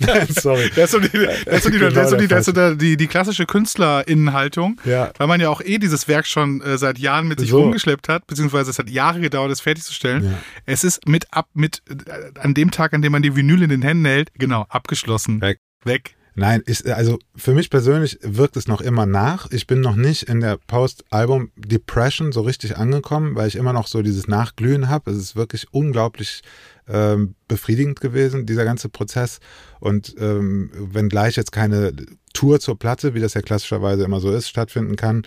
[0.00, 0.68] Nein, sorry.
[0.74, 1.10] Das ist so die,
[1.44, 4.80] das ist so die, genau das so die, das so die, die, die klassische Künstlerinnenhaltung,
[4.84, 5.12] ja.
[5.16, 7.60] weil man ja auch eh dieses Werk schon äh, seit Jahren mit sich so.
[7.60, 10.24] rumgeschleppt hat, beziehungsweise es hat Jahre gedauert, es fertigzustellen.
[10.24, 10.38] Ja.
[10.66, 13.70] Es ist mit ab, mit äh, an dem Tag, an dem man die Vinyl in
[13.70, 15.40] den Händen hält, genau, abgeschlossen.
[15.40, 15.60] Weg.
[15.84, 16.16] Weg.
[16.38, 19.50] Nein, ich, also für mich persönlich wirkt es noch immer nach.
[19.50, 24.02] Ich bin noch nicht in der Post-Album-Depression so richtig angekommen, weil ich immer noch so
[24.02, 25.10] dieses Nachglühen habe.
[25.10, 26.42] Es ist wirklich unglaublich
[26.86, 29.40] ähm, befriedigend gewesen, dieser ganze Prozess.
[29.80, 31.92] Und ähm, wenn gleich jetzt keine
[32.34, 35.24] Tour zur Platte, wie das ja klassischerweise immer so ist, stattfinden kann,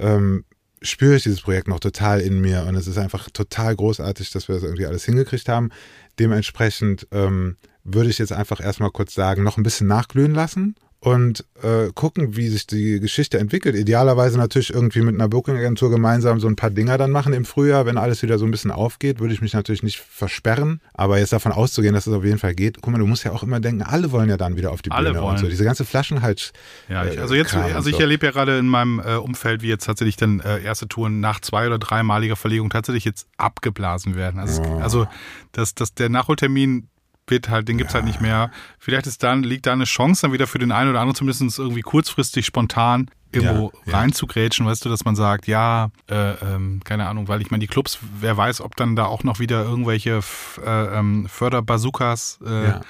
[0.00, 0.44] ähm,
[0.82, 2.64] spüre ich dieses Projekt noch total in mir.
[2.66, 5.70] Und es ist einfach total großartig, dass wir das irgendwie alles hingekriegt haben.
[6.18, 7.54] Dementsprechend ähm,
[7.84, 12.36] würde ich jetzt einfach erstmal kurz sagen, noch ein bisschen nachglühen lassen und äh, gucken,
[12.36, 13.74] wie sich die Geschichte entwickelt.
[13.74, 17.86] Idealerweise natürlich irgendwie mit einer Booking-Agentur gemeinsam so ein paar Dinger dann machen im Frühjahr,
[17.86, 20.82] wenn alles wieder so ein bisschen aufgeht, würde ich mich natürlich nicht versperren.
[20.92, 23.32] Aber jetzt davon auszugehen, dass es auf jeden Fall geht, guck mal, du musst ja
[23.32, 25.36] auch immer denken, alle wollen ja dann wieder auf die Alle Bühne wollen.
[25.36, 25.48] und so.
[25.48, 26.52] Diese ganze Flaschenhals.
[26.90, 28.02] Ja, ich, äh, also jetzt, also ich so.
[28.02, 31.40] erlebe ja gerade in meinem äh, Umfeld, wie jetzt tatsächlich dann äh, erste Touren nach
[31.40, 34.38] zwei- oder dreimaliger Verlegung tatsächlich jetzt abgeblasen werden.
[34.38, 34.78] Also, Oh.
[34.80, 35.06] also
[35.52, 36.88] dass, dass der Nachholtermin
[37.26, 38.50] wird halt, den gibt's halt nicht mehr.
[38.78, 41.58] Vielleicht ist dann, liegt da eine Chance dann wieder für den einen oder anderen zumindest
[41.58, 43.98] irgendwie kurzfristig spontan irgendwo Ja, ja.
[43.98, 47.68] reinzugrätschen, weißt du, dass man sagt, ja, äh, ähm, keine Ahnung, weil ich meine, die
[47.68, 50.18] Clubs, wer weiß, ob dann da auch noch wieder irgendwelche
[50.66, 52.80] äh, ähm, Förderbazookas äh, Ja.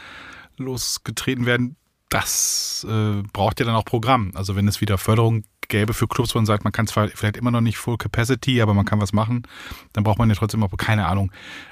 [0.56, 1.76] losgetreten werden,
[2.08, 4.32] das äh, braucht ja dann auch Programm.
[4.34, 7.36] Also wenn es wieder Förderung gäbe für Clubs, wo man sagt, man kann zwar vielleicht
[7.36, 9.42] immer noch nicht Full Capacity, aber man kann was machen,
[9.92, 11.30] dann braucht man ja trotzdem auch, keine Ahnung,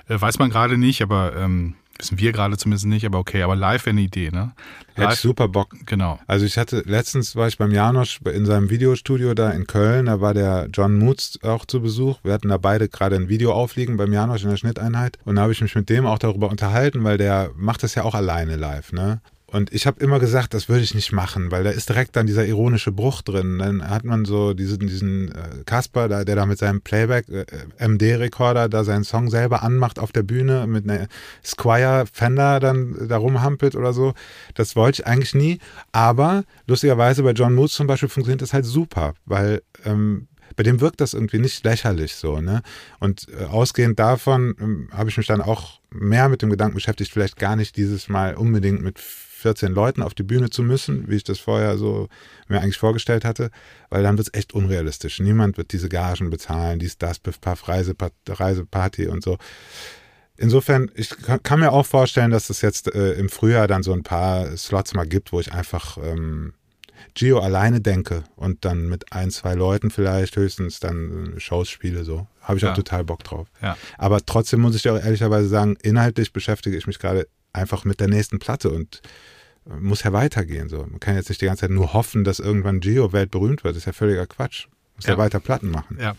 [0.08, 3.56] äh, weiß man gerade nicht, aber ähm, wissen wir gerade zumindest nicht, aber okay, aber
[3.56, 4.52] live wäre eine Idee, ne?
[4.94, 5.74] Hätte ich Live, super Bock.
[5.86, 6.18] genau.
[6.26, 10.20] Also ich hatte, letztens war ich beim Janosch in seinem Videostudio da in Köln, da
[10.20, 12.18] war der John Moots auch zu Besuch.
[12.22, 15.42] Wir hatten da beide gerade ein Video aufliegen beim Janosch in der Schnitteinheit und da
[15.42, 18.56] habe ich mich mit dem auch darüber unterhalten, weil der macht das ja auch alleine
[18.56, 19.20] live, ne?
[19.50, 22.26] Und ich habe immer gesagt, das würde ich nicht machen, weil da ist direkt dann
[22.26, 23.58] dieser ironische Bruch drin.
[23.58, 27.46] Dann hat man so diesen, diesen äh, Kasper, da, der da mit seinem Playback äh,
[27.78, 31.08] MD-Rekorder da seinen Song selber anmacht auf der Bühne mit einer
[31.42, 34.12] Squire Fender dann da rumhampelt oder so.
[34.54, 35.60] Das wollte ich eigentlich nie.
[35.92, 40.82] Aber lustigerweise bei John Moods zum Beispiel funktioniert das halt super, weil ähm, bei dem
[40.82, 42.62] wirkt das irgendwie nicht lächerlich so, ne?
[43.00, 47.12] Und äh, ausgehend davon ähm, habe ich mich dann auch mehr mit dem Gedanken beschäftigt,
[47.12, 48.98] vielleicht gar nicht dieses Mal unbedingt mit
[49.38, 52.08] 14 Leuten auf die Bühne zu müssen, wie ich das vorher so
[52.48, 53.50] mir eigentlich vorgestellt hatte,
[53.90, 55.20] weil dann wird es echt unrealistisch.
[55.20, 59.38] Niemand wird diese Gagen bezahlen, dies, das, Biff, Puff, Reisepa- Reiseparty und so.
[60.36, 63.92] Insofern, ich kann, kann mir auch vorstellen, dass es jetzt äh, im Frühjahr dann so
[63.92, 66.54] ein paar Slots mal gibt, wo ich einfach ähm,
[67.14, 72.04] Gio alleine denke und dann mit ein, zwei Leuten vielleicht höchstens dann äh, Shows spiele.
[72.04, 72.70] So habe ich Ja.
[72.70, 73.48] auch total Bock drauf.
[73.60, 73.76] Ja.
[73.96, 78.00] Aber trotzdem muss ich dir auch ehrlicherweise sagen, inhaltlich beschäftige ich mich gerade einfach mit
[78.00, 79.00] der nächsten Platte und
[79.66, 80.68] äh, muss ja weitergehen.
[80.68, 80.78] So.
[80.86, 83.72] Man kann jetzt nicht die ganze Zeit nur hoffen, dass irgendwann Gio weltberühmt wird.
[83.74, 84.66] Das ist ja völliger Quatsch.
[84.96, 85.18] Muss ja, Ja.
[85.18, 85.98] weiter Platten machen.
[86.00, 86.14] Ja,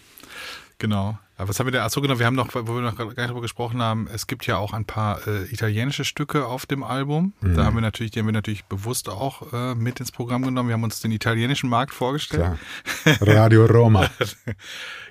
[0.77, 1.17] genau.
[1.37, 1.81] Aber was haben wir denn?
[1.81, 4.45] Achso, genau, wir haben noch, wo wir noch gar nicht drüber gesprochen haben, es gibt
[4.45, 7.31] ja auch ein paar äh, italienische Stücke auf dem Album.
[7.39, 7.55] Mhm.
[7.55, 10.67] Da haben wir natürlich, die haben wir natürlich bewusst auch äh, mit ins Programm genommen.
[10.67, 12.57] Wir haben uns den italienischen Markt vorgestellt.
[13.05, 13.17] Klar.
[13.21, 14.09] Radio Roma.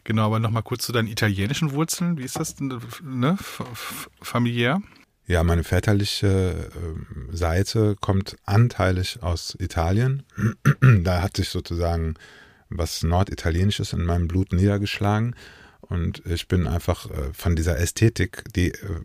[0.04, 2.16] Genau, aber nochmal kurz zu deinen italienischen Wurzeln.
[2.16, 3.36] Wie ist das denn, ne?
[3.38, 4.80] F familiär?
[5.28, 10.22] Ja, meine väterliche ähm, Seite kommt anteilig aus Italien.
[10.80, 12.14] da hat sich sozusagen
[12.70, 15.36] was Norditalienisches in meinem Blut niedergeschlagen.
[15.82, 19.00] Und ich bin einfach äh, von dieser Ästhetik, die äh,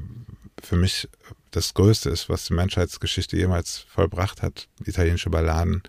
[0.64, 1.10] für mich
[1.52, 4.70] das Größte ist, was die Menschheitsgeschichte jemals vollbracht hat.
[4.86, 5.84] Italienische Balladen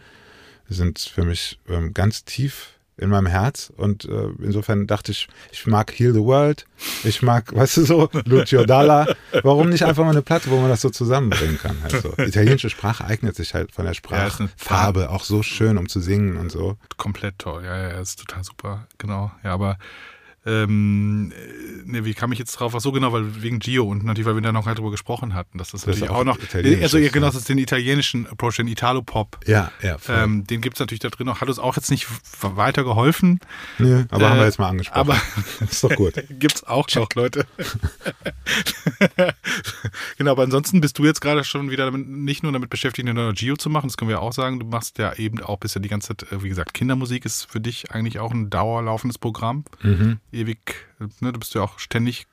[0.68, 5.66] sind für mich ähm, ganz tief in meinem Herz und äh, insofern dachte ich, ich
[5.66, 6.66] mag Heal the World,
[7.02, 9.06] ich mag, weißt du so, Lucio Dalla.
[9.42, 11.82] Warum nicht einfach mal eine Platte, wo man das so zusammenbringen kann?
[11.82, 12.12] Halt so.
[12.22, 16.36] Italienische Sprache eignet sich halt von der Ja, Sprachfarbe auch so schön, um zu singen
[16.36, 16.76] und so.
[16.96, 19.32] Komplett toll, ja, ja, ist total super, genau.
[19.42, 19.78] Ja, aber
[20.46, 22.74] ähm, äh, ne, wie kam ich jetzt drauf?
[22.74, 25.34] Ach so genau, weil wegen Gio und natürlich, weil wir da noch halt drüber gesprochen
[25.34, 26.38] hatten, dass das, Das natürlich auch auch, noch,
[26.82, 29.40] also ja, genau, das ist den italienischen Approach, den Italo-Pop.
[29.46, 29.96] Ja, ja.
[30.08, 31.40] Ähm, den gibt's natürlich da drin noch.
[31.40, 32.06] Hat uns auch jetzt nicht
[32.40, 33.40] weiter geholfen.
[33.78, 35.00] Nö, aber haben äh, wir jetzt mal angesprochen.
[35.00, 35.20] Aber
[35.60, 36.14] ist doch gut.
[36.28, 37.46] gibt's auch noch, Leute.
[40.18, 43.14] genau, aber ansonsten bist du jetzt gerade schon wieder damit, nicht nur damit beschäftigt, eine
[43.14, 44.60] neue Gio zu machen, das können wir auch sagen.
[44.60, 47.60] Du machst ja eben auch bisher die ganze Zeit, äh, wie gesagt, Kindermusik ist für
[47.60, 49.64] dich eigentlich auch ein dauerlaufendes Programm.
[49.82, 50.18] Mhm.
[50.34, 50.86] Ewig,
[51.20, 52.26] ne, du bist ja auch ständig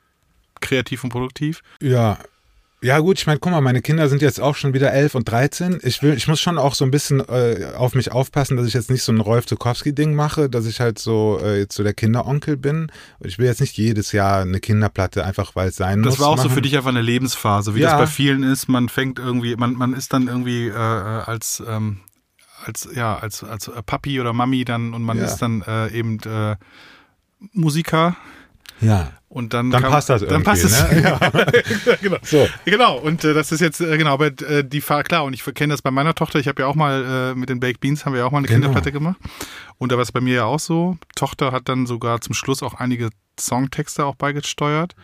[0.60, 1.62] kreativ und produktiv.
[1.80, 2.18] Ja.
[2.84, 5.30] Ja gut, ich meine, guck mal, meine Kinder sind jetzt auch schon wieder 11 und
[5.30, 5.78] 13.
[5.84, 8.74] Ich will, ich muss schon auch so ein bisschen äh, auf mich aufpassen, dass ich
[8.74, 11.94] jetzt nicht so ein Rolf Zukowski-Ding mache, dass ich halt so äh, jetzt so der
[11.94, 12.90] Kinderonkel bin.
[13.20, 16.14] Ich will jetzt nicht jedes Jahr eine Kinderplatte, einfach weil es sein muss.
[16.14, 16.54] Das war auch so machen.
[16.56, 17.90] für dich einfach eine Lebensphase, wie Ja.
[17.92, 18.68] das bei vielen ist.
[18.68, 22.00] Man fängt irgendwie, man, man ist dann irgendwie äh, äh, als, ähm,
[22.64, 25.26] als, ja, als, als Papi oder Mami dann und man Ja.
[25.26, 26.56] ist dann äh, eben äh,
[27.52, 28.16] Musiker
[28.80, 29.12] Ja.
[29.32, 30.90] Und dann, Dann kam- passt das Dann irgendwie, passt es.
[30.92, 31.02] ne?
[31.02, 31.96] Ja.
[32.02, 32.18] genau.
[32.22, 32.46] So.
[32.66, 35.42] Genau, und äh, das ist jetzt, äh, genau, aber äh, die Fahr klar, und ich
[35.54, 38.04] kenne das bei meiner Tochter, ich habe ja auch mal äh, mit den Baked Beans,
[38.04, 38.58] haben wir ja auch mal eine Genau.
[38.60, 39.16] Kinderplatte gemacht.
[39.78, 40.96] Und da war es bei mir ja auch so.
[41.16, 43.08] Tochter hat dann sogar zum Schluss auch einige
[43.40, 44.94] Songtexte auch beigesteuert.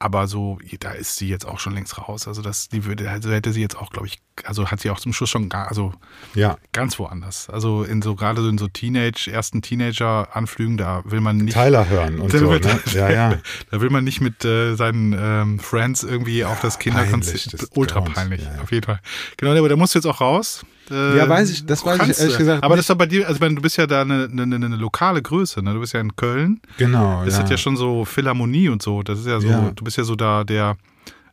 [0.00, 2.28] Aber so, da ist sie jetzt auch schon längst raus.
[2.28, 4.98] Also das, die würde, also hätte sie jetzt auch, glaube ich, also hat sie auch
[5.00, 5.92] zum Schluss schon gar, also
[6.34, 6.56] Ja.
[6.72, 7.48] ganz woanders.
[7.48, 11.54] Also in so gerade so in so Teenage, ersten Teenager-Anflügen, da will man nicht.
[11.54, 12.60] Tyler hören und so, ne?
[12.92, 13.38] Ja, ja.
[13.70, 17.68] Da will man nicht mit äh, seinen ähm, Friends irgendwie auf das Kinderkonzert.
[17.74, 18.62] Ultra peinlich, ja, ja.
[18.62, 19.00] auf jeden Fall.
[19.36, 20.64] Genau, aber da musst du jetzt auch raus.
[20.90, 22.62] Äh, ja, weiß ich, das weiß ich ehrlich gesagt.
[22.62, 22.80] Aber nicht.
[22.80, 25.62] das ist doch bei dir, also du bist ja da eine, eine, eine lokale Größe,
[25.62, 25.72] ne?
[25.72, 26.60] Du bist ja in Köln.
[26.76, 27.24] Genau.
[27.24, 27.44] Das ja.
[27.44, 29.02] ist ja schon so Philharmonie und so.
[29.02, 29.70] Das ist ja so, ja.
[29.74, 30.76] du bist ja so da der,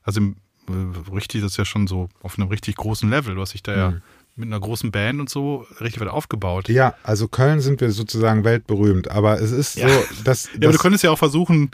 [0.04, 0.36] also im,
[0.70, 3.36] äh, richtig, das ist ja schon so auf einem richtig großen Level.
[3.36, 3.78] Du hast dich da mhm.
[3.78, 3.94] ja
[4.36, 6.70] mit einer großen Band und so richtig weit aufgebaut.
[6.70, 9.90] Ja, also Köln sind wir sozusagen weltberühmt, aber es ist ja.
[9.90, 10.46] so, dass.
[10.60, 11.72] ja, aber du könntest ja auch versuchen,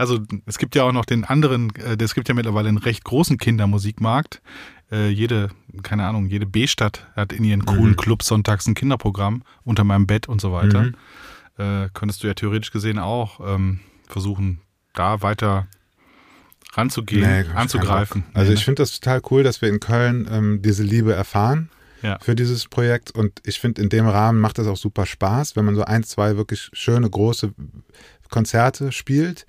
[0.00, 3.04] also es gibt ja auch noch den anderen, äh, es gibt ja mittlerweile einen recht
[3.04, 4.40] großen Kindermusikmarkt.
[4.90, 5.50] Äh, jede,
[5.82, 7.96] keine Ahnung, jede B-Stadt hat in ihren coolen mhm.
[7.96, 10.82] Club sonntags ein Kinderprogramm unter meinem Bett und so weiter.
[10.84, 10.94] Mhm.
[11.58, 14.62] Äh, könntest du ja theoretisch gesehen auch ähm, versuchen,
[14.94, 15.66] da weiter
[16.72, 18.24] ranzugehen, nee, anzugreifen.
[18.32, 21.68] Also ich finde das total cool, dass wir in Köln ähm, diese Liebe erfahren
[22.00, 22.18] ja.
[22.22, 23.10] für dieses Projekt.
[23.10, 26.04] Und ich finde, in dem Rahmen macht das auch super Spaß, wenn man so ein,
[26.04, 27.52] zwei wirklich schöne, große
[28.30, 29.46] Konzerte spielt.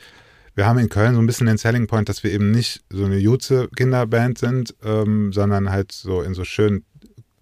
[0.55, 3.05] Wir haben in Köln so ein bisschen den Selling Point, dass wir eben nicht so
[3.05, 6.83] eine Jutze-Kinderband sind, ähm, sondern halt so in so schönen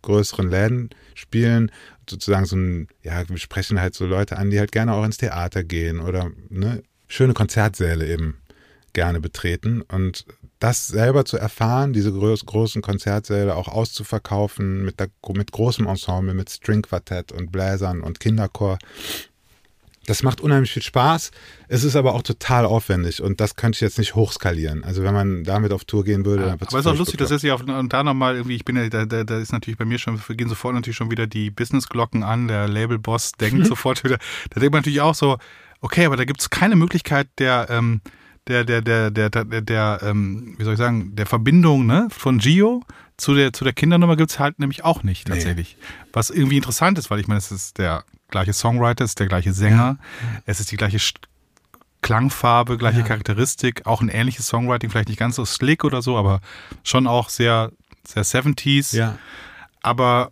[0.01, 1.71] größeren Läden spielen.
[2.09, 5.17] Sozusagen so ein, ja, wir sprechen halt so Leute an, die halt gerne auch ins
[5.17, 8.37] Theater gehen oder ne, schöne Konzertsäle eben
[8.93, 9.81] gerne betreten.
[9.81, 10.25] Und
[10.59, 16.33] das selber zu erfahren, diese groß, großen Konzertsäle auch auszuverkaufen mit, der, mit großem Ensemble,
[16.33, 18.77] mit Stringquartett und Bläsern und Kinderchor,
[20.09, 21.29] das macht unheimlich viel Spaß.
[21.67, 24.83] Es ist aber auch total aufwendig und das könnte ich jetzt nicht hochskalieren.
[24.83, 26.97] Also wenn man damit auf Tour gehen würde, ja, dann wird Aber es ist auch
[26.97, 29.37] lustig, dass ist ja auf, und da nochmal irgendwie, ich bin ja, da, da, da
[29.37, 33.31] ist natürlich bei mir schon, gehen sofort natürlich schon wieder die Businessglocken an, der Labelboss
[33.39, 34.17] denkt sofort wieder,
[34.49, 35.37] da denkt man natürlich auch so,
[35.79, 38.01] okay, aber da gibt es keine Möglichkeit der, ähm,
[38.47, 42.39] der, der, der, der, der, der ähm, wie soll ich sagen, der Verbindung ne, von
[42.39, 42.81] Gio
[43.17, 45.77] zu der, zu der Kindernummer gibt es halt nämlich auch nicht tatsächlich.
[45.79, 45.85] Nee.
[46.13, 49.27] Was irgendwie interessant ist, weil ich meine, es ist der gleiche Songwriter, es ist der
[49.27, 50.41] gleiche Sänger, ja.
[50.45, 50.99] es ist die gleiche
[52.01, 53.05] Klangfarbe, gleiche ja.
[53.05, 56.39] Charakteristik, auch ein ähnliches Songwriting, vielleicht nicht ganz so slick oder so, aber
[56.83, 57.71] schon auch sehr,
[58.07, 58.95] sehr 70s.
[58.95, 59.17] Ja.
[59.81, 60.31] Aber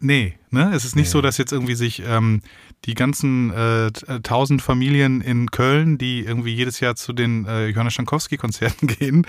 [0.00, 0.72] nee, ne?
[0.74, 1.12] Es ist nicht nee.
[1.12, 2.40] so, dass jetzt irgendwie sich ähm,
[2.84, 3.90] die ganzen äh, äh,
[4.22, 9.26] tausend Familien in Köln, die irgendwie jedes Jahr zu den äh, Johannes Stankowski-Konzerten gehen,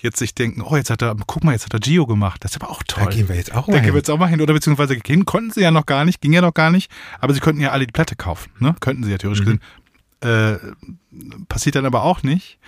[0.00, 2.44] jetzt sich denken, oh, jetzt hat er, guck mal, jetzt hat er Gio gemacht.
[2.44, 3.04] Das ist aber auch toll.
[3.04, 3.74] Da gehen wir jetzt auch mal da hin.
[3.74, 4.40] Da gehen wir jetzt auch mal hin.
[4.40, 6.90] Oder beziehungsweise gehen konnten sie ja noch gar nicht, ging ja noch gar nicht,
[7.20, 8.50] aber sie könnten ja alle die Platte kaufen.
[8.58, 8.74] Ne?
[8.80, 9.58] Könnten sie ja theoretisch mhm.
[9.58, 9.60] gesehen.
[10.20, 10.58] Äh,
[11.48, 12.58] passiert dann aber auch nicht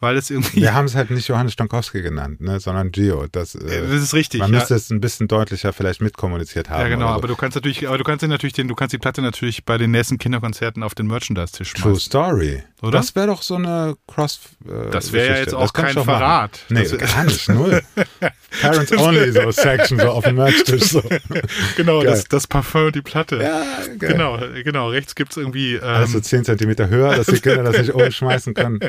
[0.00, 0.62] weil es irgendwie.
[0.62, 3.26] Wir haben es halt nicht Johannes Stankowski genannt, ne, sondern Gio.
[3.30, 4.40] Das, äh, das ist richtig.
[4.40, 4.58] Man ja.
[4.58, 6.80] müsste es ein bisschen deutlicher vielleicht mitkommuniziert haben.
[6.80, 7.14] Ja, genau, so.
[7.14, 9.78] aber du kannst natürlich, aber du kannst natürlich den, du kannst die Platte natürlich bei
[9.78, 11.92] den nächsten Kinderkonzerten auf den Merchandise-Tisch schmeißen.
[11.92, 12.62] True Story.
[12.82, 12.92] Oder?
[12.92, 14.40] Das wäre doch so eine Cross.
[14.66, 16.60] Äh, das wäre ja jetzt auch kein Verrat.
[16.70, 17.82] Nee, das gar nicht, null.
[18.62, 20.84] Parents Only so Section, so auf dem Merch-Tisch.
[20.84, 21.02] So.
[21.76, 23.36] genau, das, das Parfum, die Platte.
[23.36, 23.62] Ja,
[23.98, 24.12] geil.
[24.12, 24.88] Genau, genau.
[24.88, 25.74] Rechts gibt es irgendwie.
[25.74, 28.80] Ähm, also 10 Zentimeter höher, dass die Kinder das nicht umschmeißen können.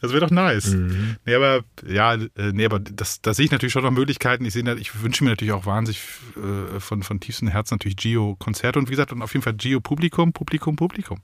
[0.00, 0.55] Das wäre doch nice.
[0.64, 1.16] Mhm.
[1.26, 4.44] Nee, aber ja, äh, nee, aber das, da sehe ich natürlich schon noch Möglichkeiten.
[4.44, 6.00] Ich, sehe, ich wünsche mir natürlich auch wahnsinnig
[6.36, 10.32] äh, von, von tiefstem Herzen natürlich Geo-Konzerte und wie gesagt, und auf jeden Fall Geo-Publikum,
[10.32, 11.18] Publikum, Publikum.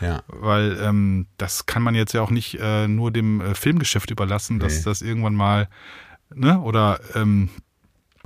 [0.00, 0.22] Ja.
[0.28, 4.58] Weil ähm, das kann man jetzt ja auch nicht äh, nur dem äh, Filmgeschäft überlassen,
[4.58, 4.82] dass nee.
[4.84, 5.68] das irgendwann mal,
[6.34, 7.48] ne, oder ähm,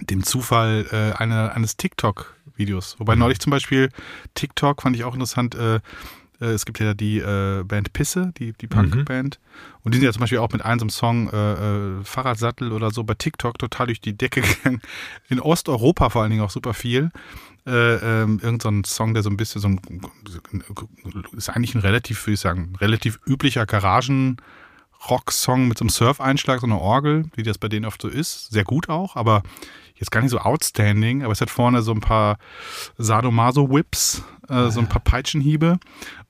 [0.01, 2.97] dem Zufall äh, eine, eines TikTok-Videos.
[2.99, 3.21] Wobei mhm.
[3.21, 3.91] neulich zum Beispiel
[4.35, 5.81] TikTok fand ich auch interessant, äh,
[6.47, 9.39] es gibt ja die äh, Band Pisse, die, die Punk-Band.
[9.41, 9.79] Mhm.
[9.83, 13.05] Und die sind ja zum Beispiel auch mit einem Song äh, äh, Fahrradsattel oder so
[13.05, 14.81] bei TikTok total durch die Decke gegangen.
[15.29, 17.11] In Osteuropa vor allen Dingen auch super viel.
[17.67, 19.81] Äh, ähm, irgend so ein Song, der so ein bisschen so ein,
[21.37, 24.37] ist eigentlich ein relativ, würde ich sagen, relativ üblicher Garagen-
[25.09, 28.51] Rock-Song mit so einem Surf-Einschlag, so einer Orgel, wie das bei denen oft so ist.
[28.51, 29.43] Sehr gut auch, aber
[29.95, 31.23] jetzt gar nicht so outstanding.
[31.23, 32.39] Aber es hat vorne so ein paar
[32.99, 35.79] Sadomaso-Whips, äh, ah, so ein paar Peitschenhiebe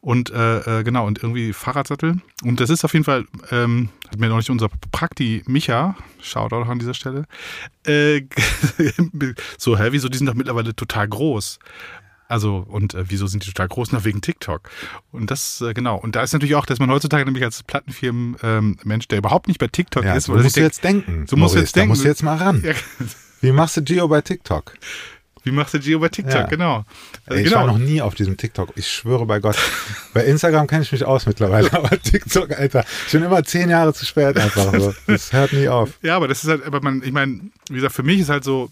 [0.00, 2.20] und äh, äh, genau, und irgendwie Fahrradsattel.
[2.42, 6.62] Und das ist auf jeden Fall, ähm, hat mir noch nicht unser Prakti Micha, Shoutout
[6.62, 7.26] an dieser Stelle,
[7.86, 8.22] äh,
[9.58, 11.58] so, hä, wieso, die sind doch mittlerweile total groß.
[12.28, 13.92] Also, und äh, wieso sind die total groß?
[13.92, 14.68] Na, wegen TikTok.
[15.12, 15.96] Und das, äh, genau.
[15.96, 19.58] Und da ist natürlich auch, dass man heutzutage nämlich als Plattenfirmen-Mensch, ähm, der überhaupt nicht
[19.58, 20.24] bei TikTok ja, ist.
[20.24, 21.26] So musst du jetzt denken.
[21.26, 21.88] So musst du jetzt denken.
[21.88, 22.62] Da musst du jetzt mal ran.
[22.62, 22.74] Ja.
[23.40, 24.74] Wie machst du Geo bei TikTok?
[25.44, 26.34] Wie machst du Geo bei TikTok?
[26.34, 26.46] Ja.
[26.46, 26.84] Genau.
[27.24, 27.60] Also, ich genau.
[27.60, 28.72] war noch nie auf diesem TikTok.
[28.74, 29.56] Ich schwöre bei Gott.
[30.12, 33.94] bei Instagram kenne ich mich aus mittlerweile, aber TikTok, Alter, ich bin immer zehn Jahre
[33.94, 34.78] zu spät einfach.
[34.78, 34.94] So.
[35.06, 35.98] Das hört nie auf.
[36.02, 38.44] Ja, aber das ist halt, aber man, ich meine, wie gesagt, für mich ist halt
[38.44, 38.68] so,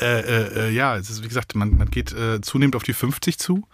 [0.00, 2.92] äh, äh, äh, ja, es ist wie gesagt, man, man geht äh, zunehmend auf die
[2.92, 3.66] 50 zu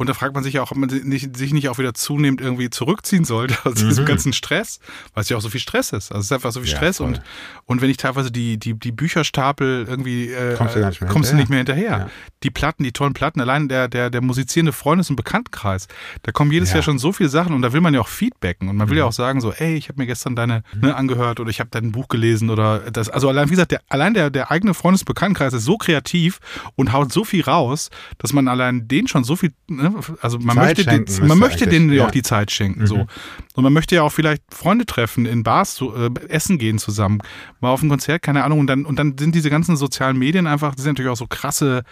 [0.00, 2.40] Und da fragt man sich ja auch, ob man nicht, sich nicht auch wieder zunehmend
[2.40, 4.08] irgendwie zurückziehen sollte aus diesem Mhm.
[4.08, 4.80] ganzen Stress,
[5.12, 6.10] weil es ja auch so viel Stress ist.
[6.10, 7.08] Also es ist einfach so viel Ja, Stress voll.
[7.08, 7.20] und,
[7.66, 11.32] und wenn ich teilweise die, die, die Bücherstapel irgendwie äh, Kommst du nicht mehr kommst
[11.32, 11.74] du nicht hinterher.
[11.74, 12.06] mehr hinterher.
[12.06, 12.10] Ja.
[12.42, 15.86] Die Platten, die tollen Platten, allein der, der, der musizierende Freundes- und Bekanntenkreis,
[16.22, 16.76] da kommen jedes Ja.
[16.76, 16.76] Mhm.
[16.78, 18.96] Jahr schon so viele Sachen und da will man ja auch feedbacken und man will
[18.96, 21.68] ja auch sagen so, ey, ich habe mir gestern deine ne, angehört oder ich habe
[21.70, 25.02] dein Buch gelesen oder das, also allein, wie gesagt, der, allein der, der eigene Freundes-
[25.02, 26.40] und Bekanntenkreis ist so kreativ
[26.76, 29.89] und haut so viel raus, dass man allein den schon so viel, ne,
[30.20, 32.98] also man Zeit möchte, den, man möchte denen ja auch die Zeit schenken, so.
[32.98, 33.06] Mhm.
[33.54, 37.20] Und man möchte ja auch vielleicht Freunde treffen, in Bars zu, äh, essen gehen zusammen,
[37.60, 38.60] mal auf ein Konzert, keine Ahnung.
[38.60, 41.26] Und dann, und dann sind diese ganzen sozialen Medien einfach, die sind natürlich auch so
[41.26, 41.82] krasse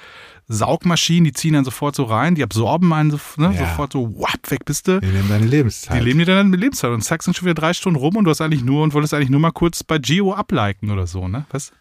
[0.49, 3.69] Saugmaschinen, die ziehen dann sofort so rein, die absorben einen so, ne, Ja.
[3.69, 5.01] sofort so, wap, weg bist du.
[5.01, 6.01] Die nehmen deine Lebenszeit.
[6.01, 8.25] Die leben dir dann mit Lebenszeit und zack, sind schon wieder drei Stunden rum und
[8.25, 11.29] du hast eigentlich nur und wolltest eigentlich nur mal kurz bei Geo abliken oder so,
[11.29, 11.45] ne?
[11.51, 11.73] Was?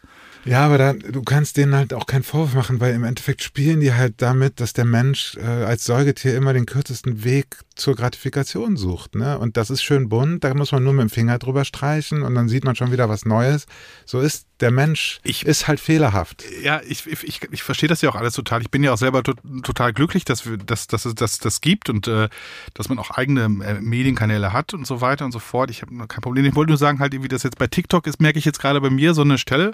[0.48, 3.80] Ja, aber dann, du kannst denen halt auch keinen Vorwurf machen, weil im Endeffekt spielen
[3.80, 8.78] die halt damit, dass der Mensch äh, als Säugetier immer den kürzesten Weg zur Gratifikation
[8.78, 9.14] sucht.
[9.14, 9.38] Ne?
[9.38, 12.34] Und das ist schön bunt, da muss man nur mit dem Finger drüber streichen und
[12.34, 13.66] dann sieht man schon wieder was Neues.
[14.06, 16.44] So ist der Mensch, Ich- ist halt fehlerhaft.
[16.62, 18.60] Ja, ich, ich, ich, verstehe das ja auch alles total.
[18.62, 21.60] Ich bin ja auch selber to total glücklich, dass wir, dass, dass es das, das
[21.60, 22.28] gibt und äh,
[22.74, 25.70] dass man auch eigene äh, Medienkanäle hat und so weiter und so fort.
[25.70, 26.44] Ich habe kein Problem.
[26.44, 28.80] Ich wollte nur sagen, halt, wie das jetzt bei TikTok ist, merke ich jetzt gerade
[28.80, 29.72] bei mir so eine Stelle,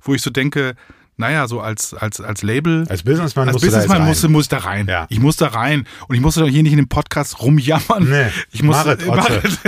[0.00, 0.74] wo ich so denke,
[1.16, 2.86] naja, so als, als, als Label.
[2.88, 4.86] Als Businessman Als musst du da Businessman jetzt muss, da rein.
[4.88, 5.06] Ja.
[5.10, 5.86] Ich muss da rein.
[6.08, 8.08] Und ich muss doch hier nicht in dem Podcast rumjammern.
[8.08, 9.06] Nee, ich muss, Marit.
[9.06, 9.58] Marit,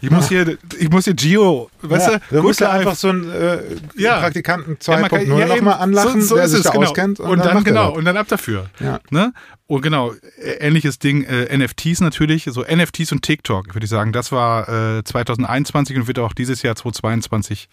[0.00, 2.78] ich muss hier, ich muss hier Gio, weißt ja, du, du musst ja Life.
[2.80, 3.58] einfach so einen äh,
[3.96, 4.20] Ja.
[4.20, 5.48] Praktikanten Ja, man 2.0 kann- ja, eben.
[5.64, 6.86] nochmal anlachen, so, so der ist sich es, da genau.
[6.86, 7.20] auskennt.
[7.20, 8.68] Und, dann, macht er genau, und dann ab dafür.
[8.78, 9.00] Ja.
[9.10, 9.32] Ne?
[9.66, 14.12] Und genau, äh, ähnliches Ding, äh, NFTs natürlich, so NFTs und TikTok, würde ich sagen,
[14.12, 14.68] das war
[14.98, 17.68] äh, 2021 und wird auch dieses Jahr 2022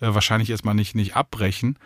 [0.00, 1.78] äh, wahrscheinlich erstmal nicht, nicht abbrechen.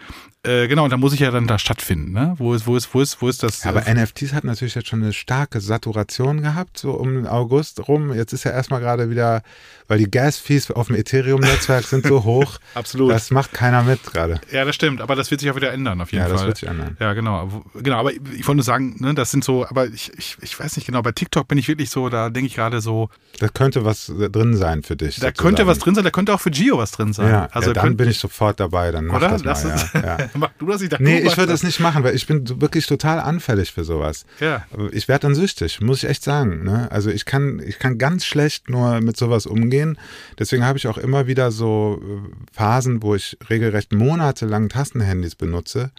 [0.44, 2.34] Äh, genau, und da muss ich ja dann da stattfinden, ne?
[2.36, 3.64] Wo ist, wo ist, wo ist, wo ist das?
[3.64, 7.88] Ja, aber äh, NFTs hat natürlich jetzt schon eine starke Saturation gehabt, so um August
[7.88, 8.12] rum.
[8.12, 9.42] Jetzt ist ja erstmal gerade wieder,
[9.88, 12.58] weil die Gas-Fees auf dem Ethereum-Netzwerk sind so hoch.
[12.74, 13.10] Absolut.
[13.10, 14.40] Das macht keiner mit gerade.
[14.52, 16.36] ja, das stimmt, aber das wird sich auch wieder ändern, auf jeden Ja, Fall.
[16.36, 16.96] das wird sich ändern.
[17.00, 17.62] Ja, genau.
[17.74, 20.76] Genau, aber ich wollte nur sagen, ne, das sind so, aber ich, ich, ich weiß
[20.76, 23.08] nicht genau, bei TikTok bin ich wirklich so, da denke ich gerade so,
[23.40, 25.16] Da könnte was drin sein für dich.
[25.16, 25.36] da sozusagen.
[25.36, 27.30] könnte was drin sein, da könnte auch für Gio was drin sein.
[27.30, 28.90] Ja, also ja, dann könnt- bin ich sofort dabei.
[28.92, 29.30] Dann mach oder?
[29.30, 29.50] das mal.
[29.50, 30.18] Lass ja, ja.
[30.34, 31.62] Mach du das, ich dachte, Nee, ich würde das.
[31.62, 34.26] nicht machen, weil ich bin wirklich total anfällig für sowas.
[34.40, 34.66] Ja.
[34.92, 36.64] Ich werde dann süchtig, muss ich echt sagen.
[36.64, 36.90] Ne?
[36.90, 39.98] Also ich kann, ich kann ganz schlecht nur mit sowas umgehen.
[40.38, 45.90] Deswegen habe ich auch immer wieder so äh, Phasen, wo ich regelrecht monatelang Tastenhandys benutze,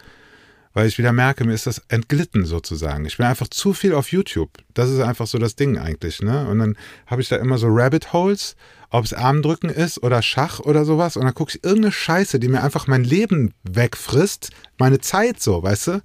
[0.75, 3.05] weil ich wieder merke, mir ist das entglitten sozusagen.
[3.05, 4.51] Ich bin einfach zu viel auf YouTube.
[4.73, 6.21] Das ist einfach so das Ding eigentlich.
[6.21, 6.47] Ne?
[6.47, 8.57] Und dann habe ich da immer so Rabbit Holes,
[8.89, 11.15] ob es Armdrücken ist oder Schach oder sowas.
[11.15, 15.63] Und dann gucke ich irgendeine Scheiße, die mir einfach mein Leben wegfrisst, meine Zeit so,
[15.63, 16.01] weißt du?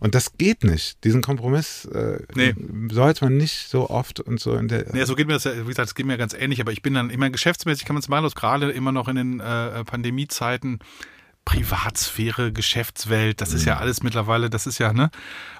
[0.00, 1.02] Und das geht nicht.
[1.04, 2.54] Diesen Kompromiss äh, Nee.
[2.92, 4.86] sollte man nicht so oft und so in der.
[4.92, 6.82] Nee, so geht mir das, ja, wie gesagt, es geht mir ganz ähnlich, aber ich
[6.82, 9.84] bin dann immer geschäftsmäßig, kann man es mal aus, gerade immer noch in den äh,
[9.84, 10.78] Pandemiezeiten,
[11.50, 15.10] Privatsphäre, Geschäftswelt, das ist ja alles mittlerweile, das ist ja, ne?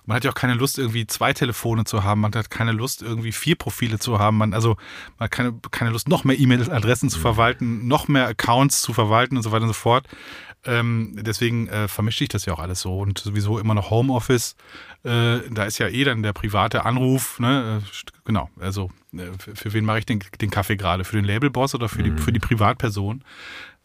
[0.07, 3.03] Man hat ja auch keine Lust, irgendwie zwei Telefone zu haben, man hat keine Lust,
[3.03, 4.77] irgendwie vier Profile zu haben, man, also
[5.19, 9.37] man hat keine, keine Lust, noch mehr E-Mail-Adressen zu verwalten, noch mehr Accounts zu verwalten
[9.37, 10.07] und so weiter und so fort.
[10.65, 14.55] Ähm, deswegen äh, vermischt sich das ja auch alles so und sowieso immer noch Homeoffice.
[15.03, 17.83] Äh, da ist ja eh dann der private Anruf, ne?
[17.83, 21.03] Äh, genau, also äh, für, für wen mache ich den, den Kaffee gerade?
[21.03, 23.25] Für den Labelboss oder für die, für die Privatperson?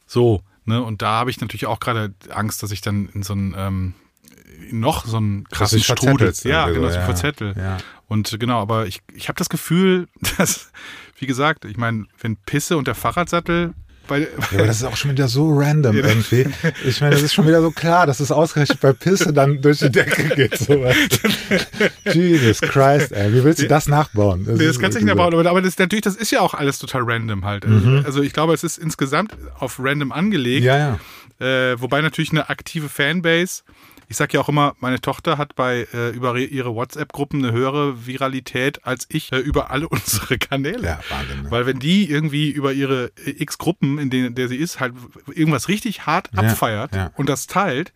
[0.06, 0.84] So, ne?
[0.84, 3.94] Und da habe ich natürlich auch gerade Angst, dass ich dann in so einen ähm,
[4.72, 6.34] noch so einen krassen Strudel.
[6.44, 7.06] Ja, genau, so, so ja.
[7.06, 7.54] verzettel.
[7.58, 7.78] Ja.
[8.08, 10.08] Und genau, aber ich, ich habe das Gefühl,
[10.38, 10.72] dass,
[11.18, 13.74] wie gesagt, ich meine, wenn Pisse und der Fahrradsattel
[14.08, 16.48] bei, Ja, aber das ist auch schon wieder so random irgendwie.
[16.86, 19.80] Ich meine, das ist schon wieder so klar, dass es ausgerechnet bei Pisse dann durch
[19.80, 20.58] die Decke geht.
[20.58, 20.86] So.
[22.12, 23.34] Jesus Christ, ey.
[23.34, 24.46] Wie willst du das nachbauen?
[24.48, 26.80] Nee, das kannst du nicht nachbauen, aber, aber das, natürlich, das ist ja auch alles
[26.80, 27.66] total random halt.
[28.06, 30.66] Also ich glaube, es ist insgesamt auf random angelegt.
[30.66, 31.00] Ja, ja.
[31.46, 33.64] Äh, wobei natürlich eine aktive Fanbase.
[34.08, 38.06] Ich sag ja auch immer, meine Tochter hat bei äh, über ihre WhatsApp-Gruppen eine höhere
[38.06, 40.84] Viralität als ich äh, über alle unsere Kanäle.
[40.86, 41.44] Ja, Wahnsinn.
[41.44, 41.52] Ne?
[41.52, 44.94] Weil wenn die irgendwie über ihre äh, x Gruppen, in denen der sie ist, halt
[45.34, 47.12] irgendwas richtig hart Ja, abfeiert ja.
[47.16, 47.94] und das teilt,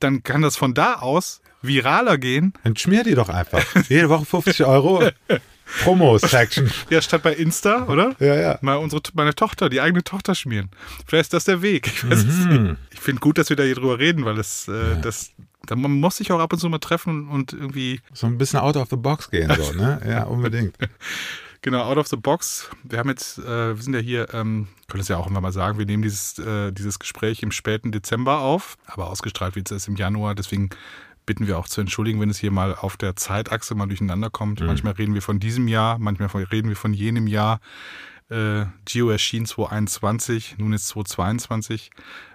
[0.00, 2.52] dann kann das von da aus viraler gehen.
[2.62, 3.64] Dann schmier die doch einfach.
[3.88, 5.02] Jede Woche 50 Euro.
[5.82, 6.70] Promo-Section.
[6.90, 8.14] Ja, statt bei Insta, oder?
[8.20, 8.58] Ja, ja.
[8.60, 10.70] Mal unsere, meine Tochter, die eigene Tochter schmieren.
[11.06, 11.86] Vielleicht ist das der Weg.
[11.88, 12.76] Ich, Mhm.
[12.90, 15.32] ich finde gut, dass wir da hier drüber reden, weil es, äh, das,
[15.66, 18.60] da, man muss sich auch ab und zu mal treffen und irgendwie, So ein bisschen
[18.60, 20.00] out of the box gehen, so, ne?
[20.06, 20.76] Ja, unbedingt.
[21.62, 22.68] genau, out of the box.
[22.82, 25.52] Wir haben jetzt, äh, wir sind ja hier, ähm, können es ja auch immer mal
[25.52, 29.72] sagen, wir nehmen dieses, äh, dieses Gespräch im späten Dezember auf, aber ausgestrahlt wird es
[29.72, 30.70] erst im Januar, deswegen
[31.26, 34.60] bitten wir auch zu entschuldigen, wenn es hier mal auf der Zeitachse mal durcheinander kommt.
[34.60, 34.66] Mhm.
[34.66, 37.60] Manchmal reden wir von diesem Jahr, manchmal reden wir von jenem Jahr.
[38.30, 41.90] Äh, Gio erschien 2021, nun ist 2022.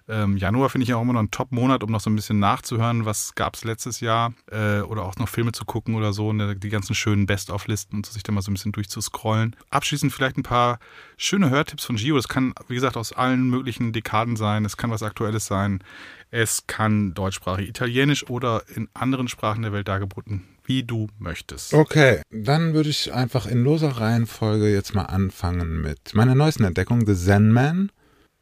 [0.09, 3.05] Ähm, Januar finde ich auch immer noch ein Top-Monat, um noch so ein bisschen nachzuhören,
[3.05, 6.55] was gab es letztes Jahr äh, oder auch noch Filme zu gucken oder so, ne,
[6.55, 9.55] die ganzen schönen Best-of-Listen und sich da mal so ein bisschen durchzuscrollen.
[9.69, 10.79] Abschließend vielleicht ein paar
[11.15, 12.15] schöne Hörtipps von Gio.
[12.15, 14.65] Das kann, wie gesagt, aus allen möglichen Dekaden sein.
[14.65, 15.83] Es kann was Aktuelles sein.
[16.31, 21.73] Es kann deutschsprachig, italienisch oder in anderen Sprachen der Welt dargeboten, wie du möchtest.
[21.73, 27.05] Okay, dann würde ich einfach in loser Reihenfolge jetzt mal anfangen mit meiner neuesten Entdeckung,
[27.05, 27.91] The Zen Man.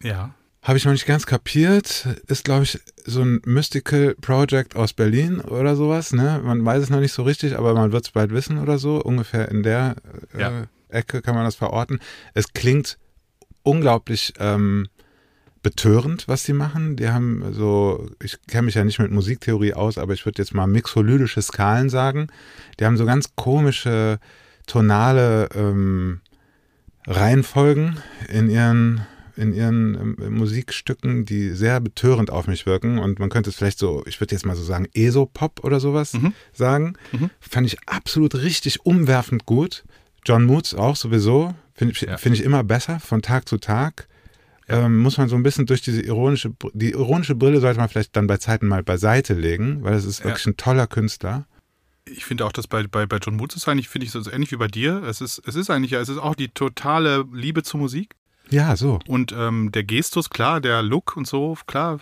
[0.02, 0.34] Ja.
[0.68, 2.06] Habe ich noch nicht ganz kapiert.
[2.28, 6.12] Ist, glaube ich, so ein Mystical Project aus Berlin oder sowas.
[6.12, 6.42] Ne?
[6.44, 9.02] Man weiß es noch nicht so richtig, aber man wird es bald wissen oder so.
[9.02, 9.96] Ungefähr in der
[10.34, 10.64] äh, Ja.
[10.90, 12.02] Ecke kann man das verorten.
[12.34, 12.98] Es klingt
[13.64, 14.90] unglaublich ähm,
[15.64, 16.98] betörend, was sie machen.
[16.98, 20.54] Die haben so, ich kenne mich ja nicht mit Musiktheorie aus, aber ich würde jetzt
[20.54, 22.28] mal mixolydische Skalen sagen.
[22.78, 24.20] Die haben so ganz komische
[24.66, 26.20] tonale ähm,
[27.06, 29.08] Reihenfolgen in ihren
[29.38, 32.98] in ihren ähm, Musikstücken, die sehr betörend auf mich wirken.
[33.00, 36.14] Und man könnte es vielleicht so, ich würde jetzt mal so sagen, ESO-Pop oder sowas
[36.14, 36.34] Mhm.
[36.54, 36.94] sagen.
[37.12, 37.30] Mhm.
[37.40, 39.84] Fand ich absolut richtig umwerfend gut.
[40.26, 41.54] John Moods auch sowieso.
[41.74, 42.18] Finde ich, Ja.
[42.18, 44.08] find ich immer besser von Tag zu Tag.
[44.70, 48.16] Ähm, muss man so ein bisschen durch diese ironische, die ironische Brille sollte man vielleicht
[48.18, 50.26] dann bei Zeiten mal beiseite legen, weil es ist Ja.
[50.26, 51.46] wirklich ein toller Künstler.
[52.10, 54.52] Ich finde auch, dass bei, bei, bei John Woods ist eigentlich, finde ich, so ähnlich
[54.52, 55.04] wie bei dir.
[55.04, 58.16] Es ist, es ist eigentlich, ja, es ist auch die totale Liebe zur Musik.
[58.50, 59.00] Ja, so.
[59.08, 62.00] Und ähm, der Gestus, klar, der Look und so, klar,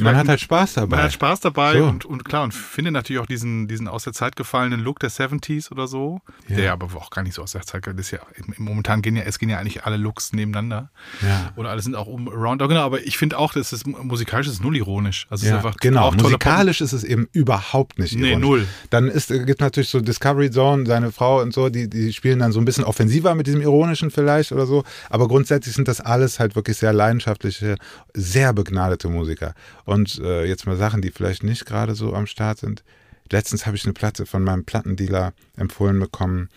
[0.00, 0.96] Man hat halt Spaß dabei.
[0.96, 1.84] Man hat Spaß dabei So.
[1.84, 5.10] und, und klar, und finde natürlich auch diesen, diesen aus der Zeit gefallenen Look der
[5.10, 6.56] 70s oder so, Ja.
[6.56, 9.22] der aber auch gar nicht so aus der Zeit, ist ja, im- momentan gehen ja,
[9.22, 10.90] es gehen ja eigentlich alle Looks nebeneinander
[11.22, 11.52] ja.
[11.56, 14.62] oder alle sind auch um around, genau, aber ich finde auch, das ist musikalisch ist
[14.62, 16.10] null ironisch, also es Ja, ist einfach genau.
[16.12, 18.48] Musikalisch ist es eben überhaupt nicht Nee, ironisch.
[18.48, 18.66] null.
[18.90, 22.52] Dann ist, gibt natürlich so Discovery Zone, seine Frau und so, die, die spielen dann
[22.52, 24.84] so ein bisschen offensiver mit diesem Ironischen vielleicht oder so.
[25.08, 27.76] Aber grundsätzlich sind das alles halt wirklich sehr leidenschaftliche,
[28.14, 29.54] sehr begnadete Musiker.
[29.84, 32.82] Und äh, jetzt mal Sachen, die vielleicht nicht gerade so am Start sind.
[33.30, 36.48] Letztens habe ich eine Platte von meinem Plattendealer empfohlen bekommen.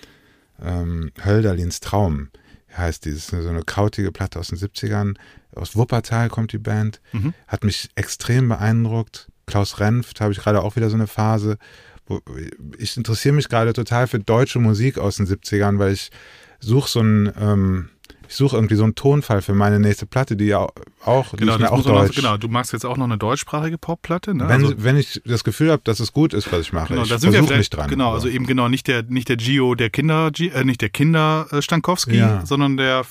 [0.61, 2.29] Ähm, Hölderlins Traum
[2.75, 5.15] heißt dieses, so eine krautige Platte aus den 70ern.
[5.55, 7.01] Aus Wuppertal kommt die Band.
[7.11, 7.33] Mhm.
[7.47, 9.29] Hat mich extrem beeindruckt.
[9.45, 11.57] Klaus Renft habe ich gerade auch wieder so eine Phase.
[12.05, 12.21] Wo
[12.77, 16.09] ich interessiere mich gerade total für deutsche Musik aus den 70ern, weil ich
[16.59, 17.89] suche so einen, ähm,
[18.27, 20.67] ich suche irgendwie so einen Tonfall für meine nächste Platte, die ja
[21.05, 22.15] auch, die Genau, das auch deutsch.
[22.15, 24.47] genau, du machst jetzt auch noch eine deutschsprache Popplatte, ne?
[24.47, 27.03] Wenn, also, wenn ich das Gefühl habe, dass es gut ist, was ich mache, Genau,
[27.03, 27.89] ich da sind wir vielleicht, dran.
[27.89, 30.89] genau, aber- also eben genau nicht der nicht der Gio der Kinder äh, nicht der
[30.89, 32.45] Kinder äh, Stankowski, Ja.
[32.45, 33.03] sondern der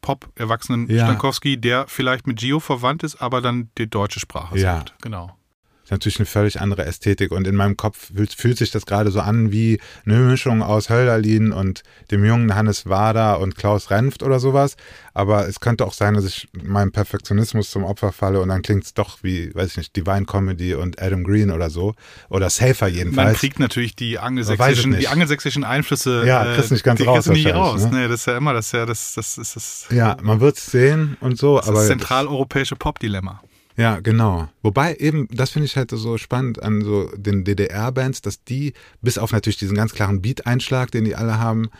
[0.00, 1.06] Pop Erwachsenen Ja.
[1.06, 4.76] Stankowski, der vielleicht mit Gio verwandt ist, aber dann die deutsche Sprache Ja.
[4.76, 4.94] sagt.
[5.02, 5.36] Genau.
[5.84, 9.10] Ist natürlich eine völlig andere Ästhetik und in meinem Kopf fühlt, fühlt sich das gerade
[9.10, 14.22] so an wie eine Mischung aus Hölderlin und dem jungen Hannes Wader und Klaus Renft
[14.22, 14.76] oder sowas.
[15.14, 18.84] Aber es könnte auch sein, dass ich meinem Perfektionismus zum Opfer falle und dann klingt
[18.84, 21.94] es doch wie, weiß ich nicht, Divine Comedy und Adam Green oder so.
[22.28, 23.38] Oder Safer Man jedenfalls.
[23.38, 26.24] kriegt natürlich die angelsächsischen, die angelsächischen Einflüsse.
[26.26, 27.90] Ja, kriegst nicht ganz die raus kriegst wahrscheinlich, raus.
[27.90, 28.02] ne?
[28.02, 30.56] Nee, das ist ja immer, das ist ja, das, das ist das, ja, man wird
[30.56, 33.42] es sehen und so, das, ist aber das zentraleuropäische Pop-Dilemma.
[33.76, 34.48] Ja, genau.
[34.62, 39.18] Wobei eben, das finde ich halt so spannend an so den DDR-Bands, dass die, bis
[39.18, 41.70] auf natürlich diesen ganz klaren Beat-Einschlag, den die alle haben,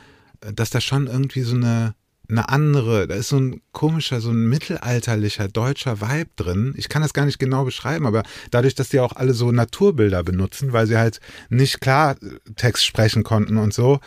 [0.40, 1.94] äh, dass da schon irgendwie so eine,
[2.28, 6.74] eine andere, da ist so ein komischer, so ein mittelalterlicher deutscher Vibe drin.
[6.76, 10.22] Ich kann das gar nicht genau beschreiben, aber dadurch, dass die auch alle so Naturbilder
[10.22, 11.20] benutzen, weil sie halt
[11.50, 14.00] nicht Klartext sprechen konnten und so,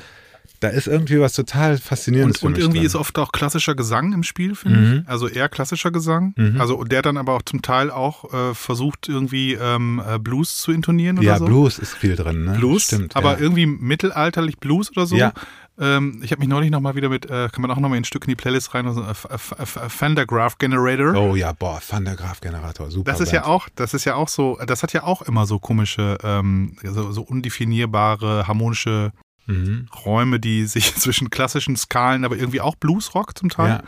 [0.60, 2.88] da ist irgendwie was total Faszinierendes Und, und irgendwie drin.
[2.88, 5.00] ist oft auch klassischer Gesang im Spiel, finde Mhm.
[5.04, 5.10] ich.
[5.10, 6.34] Also eher klassischer Gesang.
[6.36, 6.60] Mhm.
[6.60, 10.72] Also der dann aber auch zum Teil auch äh, versucht, irgendwie ähm, äh, Blues zu
[10.72, 11.46] intonieren oder ja, so.
[11.46, 12.54] Blues ist viel drin, ne?
[12.58, 13.16] Blues, Stimmt.
[13.16, 13.40] aber ja.
[13.40, 15.16] irgendwie mittelalterlich Blues oder so.
[15.16, 15.34] Ja.
[15.78, 18.24] Ähm, ich habe mich neulich nochmal wieder mit, äh, kann man auch nochmal ein Stück
[18.24, 21.14] in die Playlist rein, also, äh, F- F- F- Fender Graph Generator.
[21.16, 23.12] Oh ja, boah, Van der Graaf Generator, super.
[23.12, 23.52] Das ist ja Band.
[23.52, 27.12] auch, das ist ja auch so, das hat ja auch immer so komische, ähm, so,
[27.12, 29.12] so undefinierbare, harmonische
[29.48, 29.88] Mhm.
[30.06, 33.70] Räume, die sich zwischen klassischen Skalen, aber irgendwie auch Bluesrock zum Teil.
[33.70, 33.84] Ja.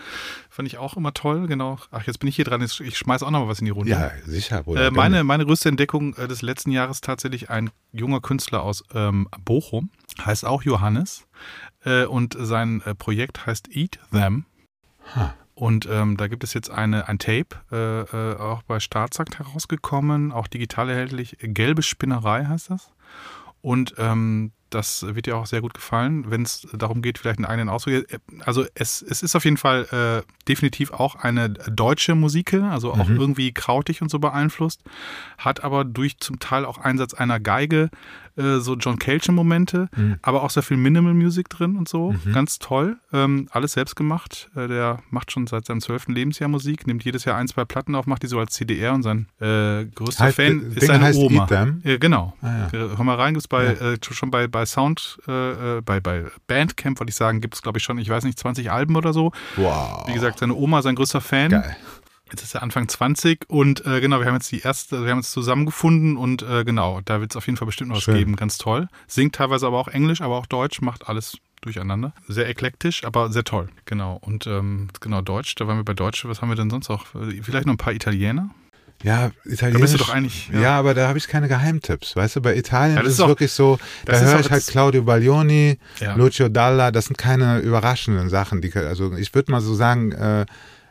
[0.50, 1.80] Fand ich auch immer toll, genau.
[1.92, 3.72] Ach, jetzt bin ich hier dran, jetzt, ich schmeiß auch noch mal was in die
[3.72, 3.92] Runde.
[3.92, 4.64] ja, sicher.
[4.64, 8.84] Bruder, Äh, meine, meine größte Entdeckung äh, des letzten Jahres tatsächlich ein junger Künstler aus
[8.94, 9.90] ähm, Bochum,
[10.24, 11.28] heißt auch Johannes.
[11.84, 14.46] Äh, und sein äh, Projekt heißt Eat Them.
[15.16, 15.34] Ha.
[15.54, 20.32] Und ähm, da gibt es jetzt eine, ein Tape, äh, äh, auch bei Staatsakt herausgekommen,
[20.32, 21.38] auch digital erhältlich.
[21.42, 22.92] Gelbe Spinnerei heißt das.
[23.68, 27.46] Und ähm, das wird dir auch sehr gut gefallen, wenn es darum geht, vielleicht einen
[27.46, 28.06] eigenen Ausdruck.
[28.46, 33.10] Also es, es ist auf jeden Fall äh, definitiv auch eine deutsche Musik, also auch
[33.10, 33.20] mhm.
[33.20, 34.84] irgendwie krautig und so beeinflusst,
[35.38, 37.90] hat aber durch zum Teil auch Einsatz einer Geige
[38.38, 40.18] äh, so John Cage-Momente, mhm.
[40.22, 42.12] aber auch sehr viel Minimal Music drin und so.
[42.12, 42.34] Mhm.
[42.34, 42.98] Ganz toll.
[43.12, 44.50] Ähm, alles selbst gemacht.
[44.56, 47.96] Äh, der macht schon seit seinem zwölften Lebensjahr Musik, nimmt jedes Jahr ein, zwei Platten
[47.96, 51.48] auf, macht die so als CDR und sein äh, größter heißt, Fan ist seine Oma.
[52.00, 52.34] genau.
[52.42, 52.98] Ah, ja.
[52.98, 53.94] Hör mal rein, gibt's bei, ja.
[53.94, 57.80] Äh, schon bei, bei Sound, äh, bei, bei Bandcamp, wollte ich sagen, gibt es glaube
[57.80, 59.32] ich schon, ich weiß nicht, 20 Alben oder so.
[59.56, 60.08] Wow.
[60.08, 61.52] Wie gesagt, seine Oma, sein größter Fan.
[61.52, 61.76] Geil.
[62.32, 65.20] Jetzt ist er Anfang 20 und äh, genau, wir haben jetzt die erste, wir haben
[65.20, 68.36] uns zusammengefunden und äh, genau, da wird es auf jeden Fall bestimmt noch was geben,
[68.36, 68.90] ganz toll.
[69.08, 72.14] Singt teilweise aber auch Englisch, aber auch Deutsch, macht alles durcheinander.
[72.28, 73.70] Sehr eklektisch, aber sehr toll.
[73.86, 74.18] Genau.
[74.22, 76.26] Und ähm, genau, Deutsch, da waren wir bei Deutsch.
[76.26, 77.06] Was haben wir denn sonst auch?
[77.42, 78.50] Vielleicht noch ein paar Italiener?
[79.04, 79.74] Ja, Italienisch.
[79.74, 80.50] Da bist du doch eigentlich.
[80.52, 82.16] Ja, ja aber da habe ich keine Geheimtipps.
[82.16, 85.78] Weißt du, bei Italien ja, ist es wirklich so, da höre ich halt Claudio Baglioni,
[86.00, 86.16] ja.
[86.16, 88.62] Lucio Dalla, das sind keine überraschenden Sachen.
[88.62, 90.46] Die, also ich würde mal so sagen, äh,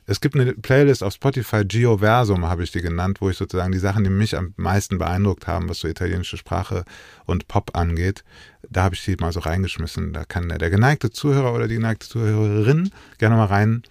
[0.07, 3.79] es gibt eine Playlist auf Spotify, Geoversum habe ich die genannt, wo ich sozusagen die
[3.79, 6.85] Sachen, die mich am meisten beeindruckt haben, was so italienische Sprache
[7.25, 8.25] und Pop angeht,
[8.71, 10.13] da habe ich die mal so reingeschmissen.
[10.13, 13.83] Da kann der, der geneigte Zuhörer oder die geneigte Zuhörerin gerne mal rein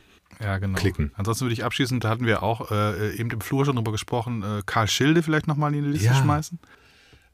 [0.41, 0.77] ja, genau.
[0.77, 1.11] klicken.
[1.15, 4.43] Ansonsten würde ich abschließend, da hatten wir auch äh, eben im Flur schon drüber gesprochen,
[4.43, 6.15] äh, Karl Schilde vielleicht nochmal in die Liste ja.
[6.15, 6.59] schmeißen.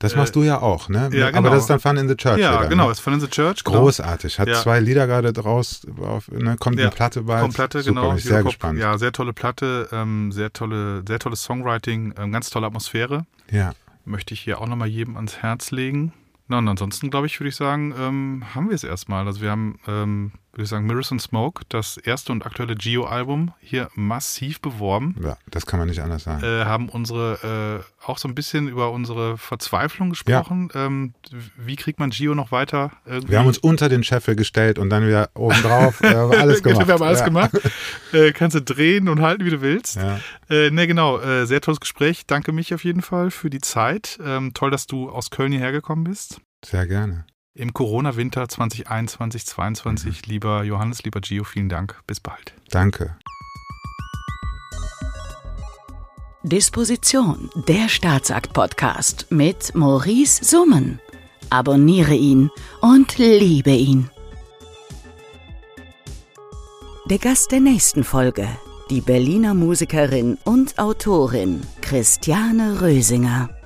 [0.01, 1.09] Das machst du ja auch, ne?
[1.13, 1.37] Ja, genau.
[1.37, 2.39] Aber das ist dann Fun in the Church.
[2.39, 2.91] Ja, wieder, genau, ne?
[2.91, 3.63] ist Fun in the Church.
[3.63, 3.79] Genau.
[3.79, 4.39] Großartig.
[4.39, 4.55] Hat ja.
[4.55, 6.57] zwei Lieder gerade draus, auf, ne?
[6.57, 6.85] kommt ja.
[6.85, 7.41] eine Platte bald.
[7.41, 8.09] Kommt Platte, Super, genau.
[8.09, 8.79] Bin ich sehr gespannt.
[8.79, 13.25] Ja, sehr tolle Platte, ähm, sehr tolle, sehr tolles Songwriting, ähm, ganz tolle Atmosphäre.
[13.51, 13.73] Ja.
[14.05, 16.13] Möchte ich hier auch nochmal jedem ans Herz legen.
[16.47, 19.25] Na, und ansonsten, glaube ich, würde ich sagen, ähm, haben wir es erstmal.
[19.25, 23.53] Also wir haben ähm, würde ich sagen, Mirrors and Smoke, das erste und aktuelle Geo-Album,
[23.61, 25.15] hier massiv beworben.
[25.23, 26.43] Ja, das kann man nicht anders sagen.
[26.43, 30.69] Äh, haben unsere, äh, auch so ein bisschen über unsere Verzweiflung gesprochen.
[30.73, 30.87] Ja.
[30.87, 31.13] Ähm,
[31.57, 32.91] wie kriegt man Geo noch weiter?
[33.05, 33.31] Irgendwie?
[33.31, 36.01] Wir haben uns unter den Scheffel gestellt und dann wieder oben drauf.
[36.01, 36.85] äh, alles gemacht.
[36.85, 37.25] Wir haben alles ja.
[37.25, 37.51] gemacht.
[38.13, 39.95] Äh, kannst du drehen und halten, wie du willst.
[39.95, 40.19] Ja.
[40.49, 41.17] Ne, genau.
[41.19, 42.25] Äh, sehr tolles Gespräch.
[42.27, 44.19] Danke mich auf jeden Fall für die Zeit.
[44.21, 46.41] Ähm, toll, dass du aus Köln hierher gekommen bist.
[46.65, 50.27] Sehr gerne im Corona-Winter 2021, 2022.
[50.27, 50.31] Mhm.
[50.31, 51.99] Lieber Johannes, lieber Gio, vielen Dank.
[52.07, 52.53] Bis bald.
[52.69, 53.17] Danke.
[56.43, 60.99] Disposition, der Staatsakt-Podcast mit Maurice Summen.
[61.51, 62.49] Abonniere ihn
[62.81, 64.09] und liebe ihn.
[67.05, 68.47] Der Gast der nächsten Folge,
[68.89, 73.60] die Berliner Musikerin und Autorin Christiane Rösinger.